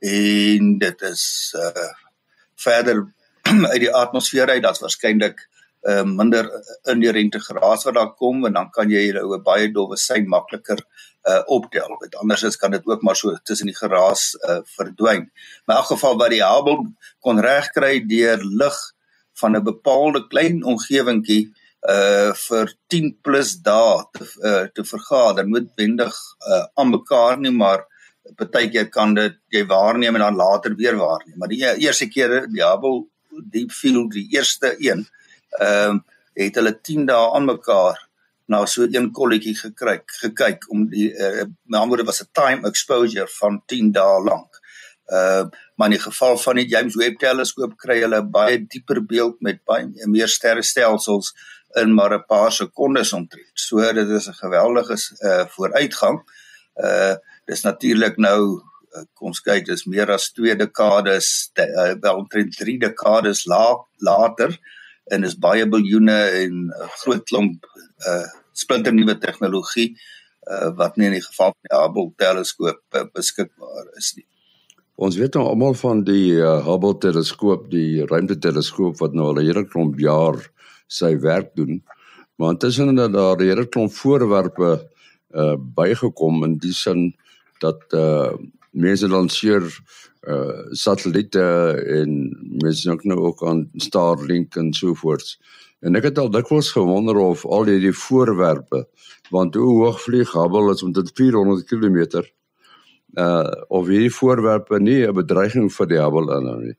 en 0.00 0.78
dit 0.78 1.02
is 1.02 1.54
uh 1.58 1.92
verder 2.56 3.04
uit 3.72 3.80
die 3.80 3.92
atmosfeer 3.92 4.48
uit 4.48 4.62
dat's 4.62 4.80
waarskynlik 4.80 5.42
uh, 5.86 6.02
minder 6.02 6.48
inherente 6.92 7.40
geraas 7.40 7.84
wat 7.84 7.94
daar 7.94 8.14
kom 8.14 8.46
en 8.46 8.52
dan 8.52 8.70
kan 8.70 8.90
jy 8.90 9.12
jou 9.12 9.36
'n 9.36 9.42
baie 9.42 9.68
dowwe 9.72 9.96
sein 9.96 10.28
makliker 10.28 10.80
uh 11.26 11.42
optel. 11.46 11.96
Met 12.00 12.14
anders 12.14 12.42
is 12.42 12.56
kan 12.56 12.70
dit 12.70 12.86
ook 12.86 13.02
maar 13.02 13.16
so 13.16 13.36
tussen 13.42 13.66
die 13.66 13.76
geraas 13.76 14.36
uh 14.48 14.60
verdwyn. 14.64 15.30
Maar 15.64 15.76
in 15.76 15.82
elk 15.82 15.86
geval 15.86 16.16
wat 16.16 16.30
die 16.30 16.44
Hubble 16.44 16.92
kon 17.20 17.40
regkry 17.40 18.06
deur 18.06 18.38
lig 18.44 18.78
van 19.40 19.56
'n 19.56 19.64
bepaalde 19.64 20.26
klein 20.28 20.62
omgewingkie 20.64 21.42
uh 21.96 22.32
vir 22.34 22.72
10 22.88 23.12
plus 23.22 23.56
dae 23.68 23.98
te 24.12 24.24
uh, 24.42 24.64
te 24.74 24.84
vergader 24.84 25.46
noodwendig 25.48 26.14
uh 26.52 26.64
aan 26.74 26.90
mekaar 26.90 27.38
nie 27.38 27.52
maar 27.52 27.84
partykeer 28.36 28.88
kan 28.90 29.14
dit 29.14 29.36
jy 29.54 29.66
waarneem 29.66 30.14
en 30.14 30.24
dan 30.26 30.36
later 30.36 30.74
weer 30.74 30.96
waarneem 30.96 31.38
maar 31.38 31.48
die 31.48 31.62
eerste 31.62 32.08
keer 32.08 32.48
die 32.50 32.64
Hubble 32.64 33.06
deep 33.52 33.70
field 33.70 34.12
die 34.12 34.28
eerste 34.30 34.74
een 34.78 35.06
ehm 35.60 35.90
um, 35.90 36.04
het 36.36 36.58
hulle 36.58 36.74
10 36.84 37.06
dae 37.08 37.30
aan 37.34 37.46
mekaar 37.48 37.96
na 38.46 38.64
so 38.66 38.86
een 38.86 39.10
kolletjie 39.12 39.56
gekry 39.58 39.96
gekyk 40.20 40.66
om 40.70 40.86
die 40.90 41.08
uh, 41.10 41.46
met 41.66 41.80
ander 41.80 41.88
woorde 41.88 42.06
was 42.10 42.22
'n 42.22 42.30
time 42.32 42.68
exposure 42.68 43.28
van 43.40 43.62
10 43.66 43.92
dae 43.92 44.22
lank. 44.22 44.60
Uh 45.06 45.46
maar 45.76 45.90
in 45.90 45.98
die 45.98 46.02
geval 46.02 46.38
van 46.38 46.56
die 46.56 46.68
James 46.68 46.94
Webb 46.96 47.18
teleskoop 47.20 47.76
kry 47.76 48.00
hulle 48.00 48.22
baie 48.24 48.58
dieper 48.58 49.02
beeld 49.04 49.40
met 49.44 49.60
baie 49.64 50.08
meer 50.08 50.28
sterrestelsels 50.28 51.34
in 51.76 51.94
maar 51.94 52.14
'n 52.14 52.24
paar 52.26 52.52
sekondes 52.52 53.12
omtrent. 53.12 53.52
So 53.54 53.92
dit 53.92 54.08
is 54.08 54.28
'n 54.28 54.40
geweldige 54.40 54.96
uh 55.20 55.46
vooruitgang. 55.46 56.22
Uh 56.74 57.16
dis 57.46 57.62
natuurlik 57.62 58.16
nou 58.16 58.62
kom 59.16 59.30
ons 59.32 59.42
kyk 59.44 59.66
dis 59.68 59.86
meer 59.90 60.10
as 60.14 60.30
2 60.36 60.56
dekades 60.56 61.28
uh, 61.60 61.94
wel 62.00 62.22
omtrent 62.22 62.56
3 62.56 62.78
dekades 62.86 63.44
la, 63.50 63.76
later 63.98 64.54
en 65.12 65.26
is 65.28 65.36
baie 65.38 65.66
biljoene 65.68 66.18
en 66.42 66.54
'n 66.66 66.70
uh, 66.72 66.88
groot 67.02 67.24
klomp 67.30 67.66
uh 68.10 68.26
splinternuwe 68.52 69.18
tegnologie 69.18 69.90
uh 70.52 70.70
wat 70.78 70.96
nie 70.96 71.06
in 71.10 71.18
die 71.18 71.26
geval 71.28 71.52
van 71.52 71.68
die 71.68 71.76
Hubble 71.76 72.12
teleskoop 72.16 72.80
uh, 72.94 73.04
beskikbaar 73.12 73.92
is 74.00 74.14
nie. 74.16 74.26
Ons 74.96 75.18
weet 75.20 75.34
nou 75.36 75.44
almal 75.44 75.74
van 75.76 75.98
die 76.06 76.38
uh, 76.40 76.62
Hubble 76.64 76.96
teleskoop, 77.02 77.66
die 77.68 78.06
ruimteteleskoop 78.08 78.96
wat 79.02 79.12
nou 79.12 79.26
al 79.28 79.40
'n 79.42 79.44
hele 79.44 79.64
klomp 79.68 79.98
jaar 80.00 80.38
sy 80.88 81.18
werk 81.20 81.52
doen. 81.54 81.82
Maar 82.36 82.54
intussen 82.56 82.96
het 82.96 83.12
daar 83.12 83.36
'n 83.36 83.48
hele 83.48 83.66
klomp 83.66 83.92
voorwerpe 83.92 84.88
uh 85.34 85.56
bygekom 85.58 86.44
in 86.44 86.56
die 86.58 86.72
sin 86.72 87.14
dat 87.60 87.80
uh 87.92 88.32
mense 88.72 89.08
lanseer 89.08 89.64
uh 90.28 90.64
satelliete 90.72 91.44
en 92.00 92.10
mense 92.64 92.90
ook 92.90 93.04
nou 93.04 93.18
ook 93.18 93.44
aan 93.44 93.68
Starlink 93.76 94.56
en 94.56 94.72
so 94.72 94.94
voort. 94.94 95.38
En 95.80 95.94
ek 95.94 96.04
het 96.04 96.18
al 96.18 96.30
dikwels 96.30 96.72
gewonder 96.72 97.16
of 97.16 97.44
al 97.44 97.64
hierdie 97.64 97.92
voorwerpe 97.92 98.88
want 99.30 99.54
hoe 99.54 99.84
hoog 99.84 100.00
vlieg 100.00 100.32
Hubble 100.32 100.72
is 100.72 100.82
om 100.82 100.92
dit 100.92 101.10
400 101.14 101.64
km 101.68 102.24
uh 103.16 103.50
of 103.68 103.86
hierdie 103.88 104.12
voorwerpe 104.12 104.80
nie 104.80 105.06
'n 105.06 105.14
bedreiging 105.14 105.70
vir 105.72 105.86
die 105.86 106.00
Hubble 106.00 106.36
inhou 106.38 106.60
nie. 106.60 106.76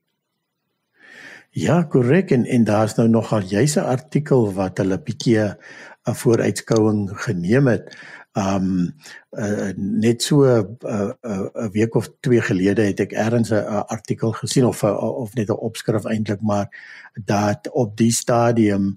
Ja, 1.58 1.84
korrek 1.84 2.32
en 2.32 2.45
en 2.45 2.63
daar's 2.63 2.95
nou 2.97 3.08
nogal 3.08 3.41
'n 3.41 3.80
artikel 3.80 4.54
wat 4.54 4.78
hulle 4.78 4.97
bietjie 4.97 5.39
'n 5.39 6.15
vooruitskouing 6.15 7.10
geneem 7.26 7.67
het. 7.67 7.97
Um 8.38 8.93
uh, 9.32 9.71
net 9.76 10.21
so 10.21 10.45
'n 10.45 10.78
uh, 10.86 11.12
uh, 11.21 11.47
uh, 11.56 11.69
week 11.71 11.95
of 11.95 12.10
twee 12.19 12.41
gelede 12.41 12.82
het 12.82 13.00
ek 13.00 13.12
eers 13.12 13.50
'n 13.52 13.54
uh, 13.54 13.82
artikel 13.88 14.32
gesien 14.32 14.65
of 14.65 14.84
uh, 14.84 14.93
of 14.93 15.34
net 15.34 15.50
'n 15.50 15.58
opskrif 15.58 16.06
eintlik 16.06 16.41
maar 16.41 16.67
dat 17.26 17.69
op 17.71 17.97
die 17.97 18.12
stadium 18.12 18.93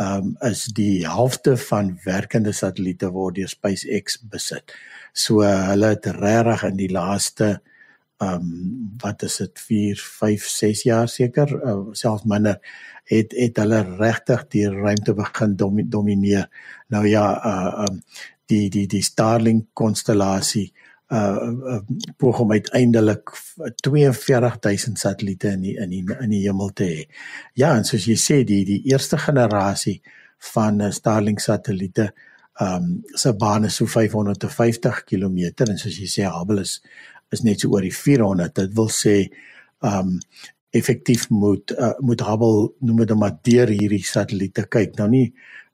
um 0.00 0.34
is 0.42 0.64
die 0.74 1.06
helfte 1.06 1.56
van 1.56 1.92
werkende 2.04 2.52
satelliete 2.52 3.12
word 3.14 3.36
deur 3.38 3.48
SpaceX 3.48 4.18
besit. 4.30 4.74
So 5.12 5.42
uh, 5.42 5.68
hulle 5.70 5.94
het 5.94 6.06
regtig 6.18 6.64
in 6.70 6.80
die 6.80 6.90
laaste 6.90 7.52
uh 7.54 7.72
um 8.22 8.96
wat 9.02 9.22
is 9.22 9.36
dit 9.36 9.60
4 9.60 9.96
5 9.98 10.46
6 10.48 10.82
jaar 10.86 11.08
seker 11.08 11.50
uh, 11.54 11.80
selfs 11.92 12.24
minder 12.30 12.60
het 13.10 13.34
het 13.36 13.58
hulle 13.58 13.80
regtig 13.98 14.46
die 14.54 14.68
ruimte 14.70 15.14
begin 15.14 15.56
dom, 15.56 15.80
domineer 15.90 16.48
nou 16.88 17.06
ja 17.08 17.26
uh 17.34 17.88
um 17.88 18.00
die 18.46 18.68
die 18.70 18.86
die 18.86 19.02
Starlink 19.02 19.66
konstellasie 19.72 20.72
uh, 21.14 21.76
uh 21.76 21.80
poog 22.20 22.40
om 22.44 22.52
uiteindelik 22.52 23.30
42000 23.80 24.98
satelliete 24.98 25.54
in 25.54 25.64
die, 25.64 25.76
in 25.78 25.90
die, 25.90 26.04
in 26.20 26.34
die 26.34 26.42
hemel 26.46 26.72
te 26.76 26.90
hê. 26.90 27.00
Ja, 27.60 27.74
en 27.76 27.86
soos 27.88 28.08
jy 28.10 28.18
sê 28.20 28.42
die 28.48 28.62
die 28.68 28.80
eerste 28.90 29.18
generasie 29.22 30.00
van 30.52 30.82
uh, 30.82 30.92
Starlink 30.94 31.42
satelliete 31.44 32.10
um 32.62 33.02
se 33.18 33.32
baan 33.34 33.64
is 33.64 33.74
so 33.80 33.86
550 33.86 35.04
km 35.04 35.38
en 35.66 35.78
soos 35.78 35.96
jy 35.98 36.06
sê 36.10 36.28
Hubble 36.30 36.62
is 36.62 36.80
is 37.34 37.42
net 37.42 37.60
so 37.60 37.72
oor 37.74 37.82
die 37.82 37.94
400. 37.94 38.54
Dit 38.54 38.76
wil 38.78 38.90
sê 38.94 39.16
um 39.82 40.20
effektief 40.74 41.28
moet 41.30 41.74
uh, 41.74 41.94
moet 41.98 42.22
Hubble 42.22 42.70
noem 42.80 43.02
dit 43.02 43.16
maar 43.18 43.34
deur 43.42 43.72
hierdie 43.74 44.04
satelliete 44.06 44.66
kyk. 44.70 44.94
Nou 44.98 45.08
nie 45.10 45.26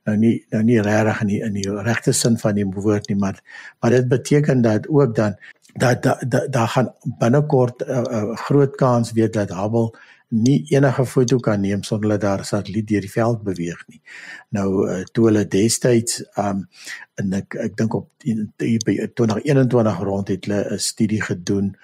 nou 0.04 0.16
nie 0.16 0.34
nou 0.50 0.62
nie 0.62 0.80
regtig 0.80 1.20
in 1.20 1.26
die 1.26 1.40
in 1.46 1.56
die 1.58 1.82
regte 1.88 2.12
sin 2.12 2.38
van 2.38 2.54
die 2.54 2.66
woord 2.66 3.08
nie, 3.08 3.16
maar 3.16 3.40
maar 3.80 3.90
dit 3.90 4.08
beteken 4.08 4.62
dat 4.62 4.88
ook 4.88 5.14
dan 5.14 5.36
dat 5.74 6.02
daar 6.02 6.24
da, 6.28 6.46
da 6.46 6.66
gaan 6.66 6.92
binnekort 7.18 7.82
'n 7.86 7.90
uh, 7.90 8.04
uh, 8.10 8.36
groot 8.36 8.76
kans 8.76 9.12
wees 9.12 9.30
dat 9.30 9.50
Hubble 9.50 9.90
nie 10.30 10.64
enige 10.70 11.04
foto 11.06 11.38
kan 11.38 11.60
neem 11.60 11.82
sonder 11.82 12.10
dat 12.10 12.20
daar 12.20 12.38
'n 12.38 12.44
satelliet 12.44 12.88
deur 12.88 13.00
die 13.00 13.10
veld 13.10 13.42
beweeg 13.42 13.84
nie. 13.86 14.02
Nou 14.48 14.88
uh, 14.88 15.02
toe 15.12 15.24
hulle 15.24 15.48
destyds 15.48 16.24
um 16.36 16.68
en 17.14 17.32
ek 17.32 17.54
ek 17.54 17.76
dink 17.76 17.94
op 17.94 18.08
2021 18.16 19.98
rond 19.98 20.28
het 20.28 20.44
hulle 20.44 20.74
'n 20.74 20.78
studie 20.78 21.22
gedoen 21.22 21.76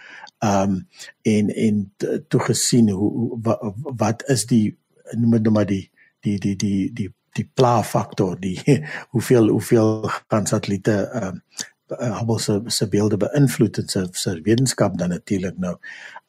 um 0.44 0.88
en 1.22 1.54
en 1.54 1.92
toe 2.28 2.40
gesien 2.40 2.90
hoe 2.90 3.38
wat, 3.42 3.74
wat 3.96 4.28
is 4.28 4.46
die 4.46 4.76
noem 5.10 5.30
dit 5.30 5.42
nou 5.42 5.54
maar 5.54 5.66
die 5.66 5.90
die 6.20 6.38
die 6.38 6.56
die 6.56 6.92
die 6.92 7.14
die 7.36 7.46
pla 7.54 7.82
faktor 7.82 8.36
die 8.40 8.58
hoeveel 9.14 9.48
hoeveel 9.48 10.10
kan 10.32 10.46
satelliete 10.46 10.98
um 11.22 11.42
Hubble 11.86 12.40
se 12.42 12.62
se 12.66 12.88
beelde 12.90 13.16
beïnvloed 13.16 13.78
en 13.78 13.88
se 13.88 14.00
se 14.12 14.32
wetenskap 14.42 14.96
dan 14.98 15.08
natuurlik 15.08 15.58
nou. 15.58 15.76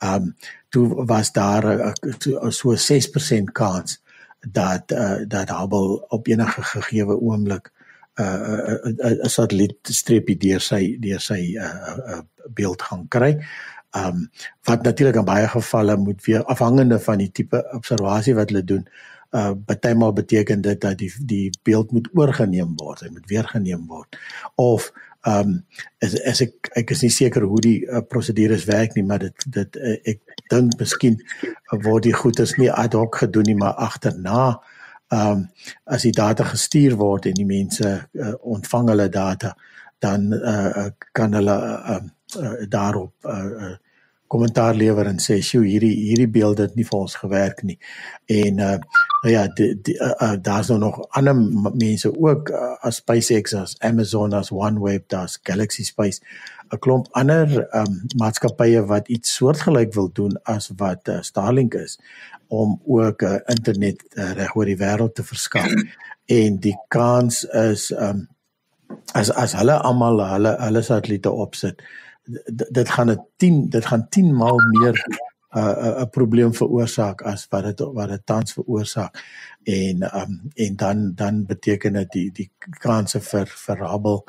Um 0.05 0.35
toe 0.69 1.05
was 1.05 1.31
daar 1.31 1.65
'n 1.65 2.51
so 2.51 2.75
6% 2.75 3.51
kans 3.51 4.01
dat 4.39 4.91
uh, 4.91 5.21
dat 5.27 5.49
Hubble 5.49 6.05
op 6.09 6.27
enige 6.27 6.61
gegee 6.61 7.05
oomblik 7.05 7.71
'n 8.15 8.21
uh, 8.21 8.77
'n 8.83 8.99
uh, 9.05 9.11
uh, 9.11 9.25
satelliet 9.25 9.77
streepie 9.81 10.37
deur 10.37 10.61
sy 10.61 10.97
deur 10.99 11.19
sy 11.19 11.57
uh, 11.57 11.97
uh, 11.97 12.19
beeld 12.53 12.81
gaan 12.81 13.07
kry. 13.07 13.45
Um 13.91 14.29
wat 14.63 14.83
natuurlik 14.83 15.15
in 15.15 15.25
baie 15.25 15.47
gevalle 15.47 15.97
moet 15.97 16.25
weer 16.25 16.43
afhangende 16.43 16.99
van 16.99 17.17
die 17.17 17.31
tipe 17.31 17.69
observasie 17.73 18.35
wat 18.35 18.49
hulle 18.49 18.63
doen. 18.63 18.87
Uh 19.35 19.51
bytelmal 19.67 20.13
beteken 20.13 20.61
dit 20.61 20.81
dat 20.81 20.97
die 20.97 21.11
die 21.19 21.51
beeld 21.63 21.91
moet 21.91 22.07
oorgeneem 22.13 22.75
word, 22.79 23.01
hy 23.03 23.09
moet 23.11 23.27
weer 23.27 23.47
geneem 23.47 23.87
word. 23.87 24.15
Of 24.55 24.91
Ehm 25.27 25.49
um, 25.49 25.63
as 25.99 26.13
as 26.29 26.41
ek 26.45 26.69
ek 26.79 26.91
is 26.93 27.01
nie 27.03 27.11
seker 27.11 27.43
hoe 27.49 27.59
die 27.63 27.79
uh, 27.83 27.99
prosedures 28.11 28.67
werk 28.69 28.93
nie, 28.95 29.03
maar 29.03 29.19
dit 29.25 29.45
dit 29.55 29.79
uh, 29.81 29.95
ek 30.13 30.43
dink 30.53 30.77
miskien 30.79 31.17
word 31.83 32.05
die 32.05 32.15
goeders 32.15 32.53
nie 32.61 32.69
ad 32.71 32.95
hoc 32.95 33.17
gedoen 33.23 33.49
nie, 33.49 33.57
maar 33.59 33.75
agterna 33.87 34.43
ehm 35.11 35.31
um, 35.33 35.41
as 35.95 36.05
die 36.07 36.13
data 36.15 36.45
gestuur 36.47 36.95
word 37.01 37.27
en 37.27 37.35
die 37.39 37.47
mense 37.49 37.89
uh, 37.97 38.35
ontvang 38.55 38.93
hulle 38.93 39.09
data, 39.11 39.51
dan 40.03 40.31
uh, 40.37 40.87
kan 41.17 41.35
hulle 41.35 41.57
uh, 41.95 41.99
uh, 42.39 42.55
daarop 42.77 43.27
uh, 43.27 43.67
uh, 43.67 43.75
kommentaar 44.27 44.75
lewer 44.75 45.07
en 45.09 45.19
sê 45.23 45.39
sjoe 45.43 45.65
hierdie 45.65 45.93
hierdie 45.95 46.29
beelde 46.31 46.67
het 46.67 46.75
nie 46.75 46.85
vir 46.87 46.99
ons 46.99 47.15
gewerk 47.21 47.63
nie. 47.63 47.77
En 48.27 48.59
uh 48.59 48.77
nou 49.23 49.31
ja, 49.33 49.47
die, 49.57 49.71
die 49.81 49.95
uh, 49.97 50.11
uh, 50.21 50.35
daar's 50.41 50.69
nou 50.69 50.77
nog 50.79 50.99
ander 51.17 51.35
mense 51.73 52.11
ook 52.13 52.51
uh, 52.53 52.75
as 52.85 52.99
SpaceX 53.01 53.55
as 53.57 53.73
Amazon 53.81 54.33
as 54.37 54.51
OneWeb, 54.53 55.07
daar's 55.09 55.39
Galaxy 55.43 55.83
Space, 55.83 56.21
'n 56.71 56.79
klomp 56.79 57.07
ander 57.11 57.67
um 57.75 58.01
maatskappye 58.21 58.85
wat 58.85 59.07
iets 59.07 59.35
soortgelyk 59.35 59.93
wil 59.93 60.09
doen 60.13 60.39
as 60.43 60.69
wat 60.77 61.07
uh, 61.07 61.21
Starlink 61.21 61.73
is 61.73 61.97
om 62.47 62.79
ook 62.85 63.21
uh, 63.21 63.39
internet 63.45 64.03
uh, 64.15 64.31
reg 64.31 64.55
oor 64.55 64.65
die 64.65 64.79
wêreld 64.79 65.15
te 65.15 65.23
verskaf. 65.23 65.71
En 66.25 66.59
die 66.59 66.75
kans 66.87 67.43
is 67.43 67.91
um 67.91 68.27
as 69.13 69.31
as 69.31 69.55
hulle 69.55 69.77
almal 69.89 70.21
hulle 70.29 70.53
hulle 70.59 70.83
satelliete 70.83 71.31
opsit 71.31 71.81
dit 72.69 72.89
gaan 72.89 73.11
'n 73.11 73.25
10 73.37 73.69
dit 73.69 73.85
gaan 73.85 74.09
10 74.09 74.35
maal 74.35 74.57
meer 74.57 74.95
'n 75.55 75.59
uh, 75.59 76.01
'n 76.01 76.09
probleem 76.09 76.53
veroorsaak 76.53 77.21
as 77.21 77.47
wat 77.49 77.63
dit 77.63 77.79
wat 77.79 78.09
dit 78.09 78.25
tans 78.25 78.53
veroorsaak 78.53 79.23
en 79.63 80.03
um, 80.21 80.41
en 80.53 80.75
dan 80.75 81.11
dan 81.15 81.45
beteken 81.45 81.93
dit 81.93 82.11
die 82.11 82.31
die 82.31 82.51
kanse 82.79 83.21
vir 83.21 83.47
vir 83.47 83.89
Hubble 83.91 84.23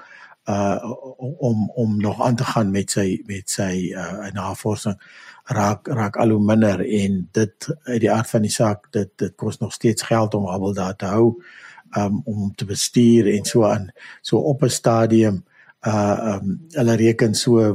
uh 0.48 0.78
om 1.18 1.70
om 1.70 2.00
nog 2.00 2.22
aan 2.22 2.36
te 2.36 2.44
gaan 2.44 2.70
met 2.70 2.90
sy 2.90 3.22
met 3.26 3.50
sy 3.50 3.92
uh 3.92 4.30
navorsing 4.32 4.96
raak 5.44 5.86
raak 5.86 6.16
al 6.16 6.30
hoe 6.30 6.44
minder. 6.44 6.80
En 6.80 7.28
dit 7.32 7.68
uit 7.82 8.00
die 8.00 8.12
aard 8.12 8.30
van 8.30 8.42
die 8.42 8.50
saak 8.50 8.92
dit 8.92 9.10
dit 9.16 9.34
kos 9.36 9.58
nog 9.58 9.72
steeds 9.72 10.02
geld 10.02 10.34
om 10.34 10.48
Hubble 10.48 10.74
daar 10.74 10.96
te 10.96 11.06
hou 11.06 11.42
um 11.96 12.22
om 12.24 12.54
te 12.54 12.64
bestuur 12.64 13.34
en 13.34 13.44
so 13.44 13.64
aan. 13.64 13.90
So 14.22 14.38
op 14.38 14.62
'n 14.62 14.70
stadium 14.70 15.34
uh 15.34 15.57
um 15.86 16.56
hulle 16.74 16.96
reken 16.96 17.34
so 17.34 17.74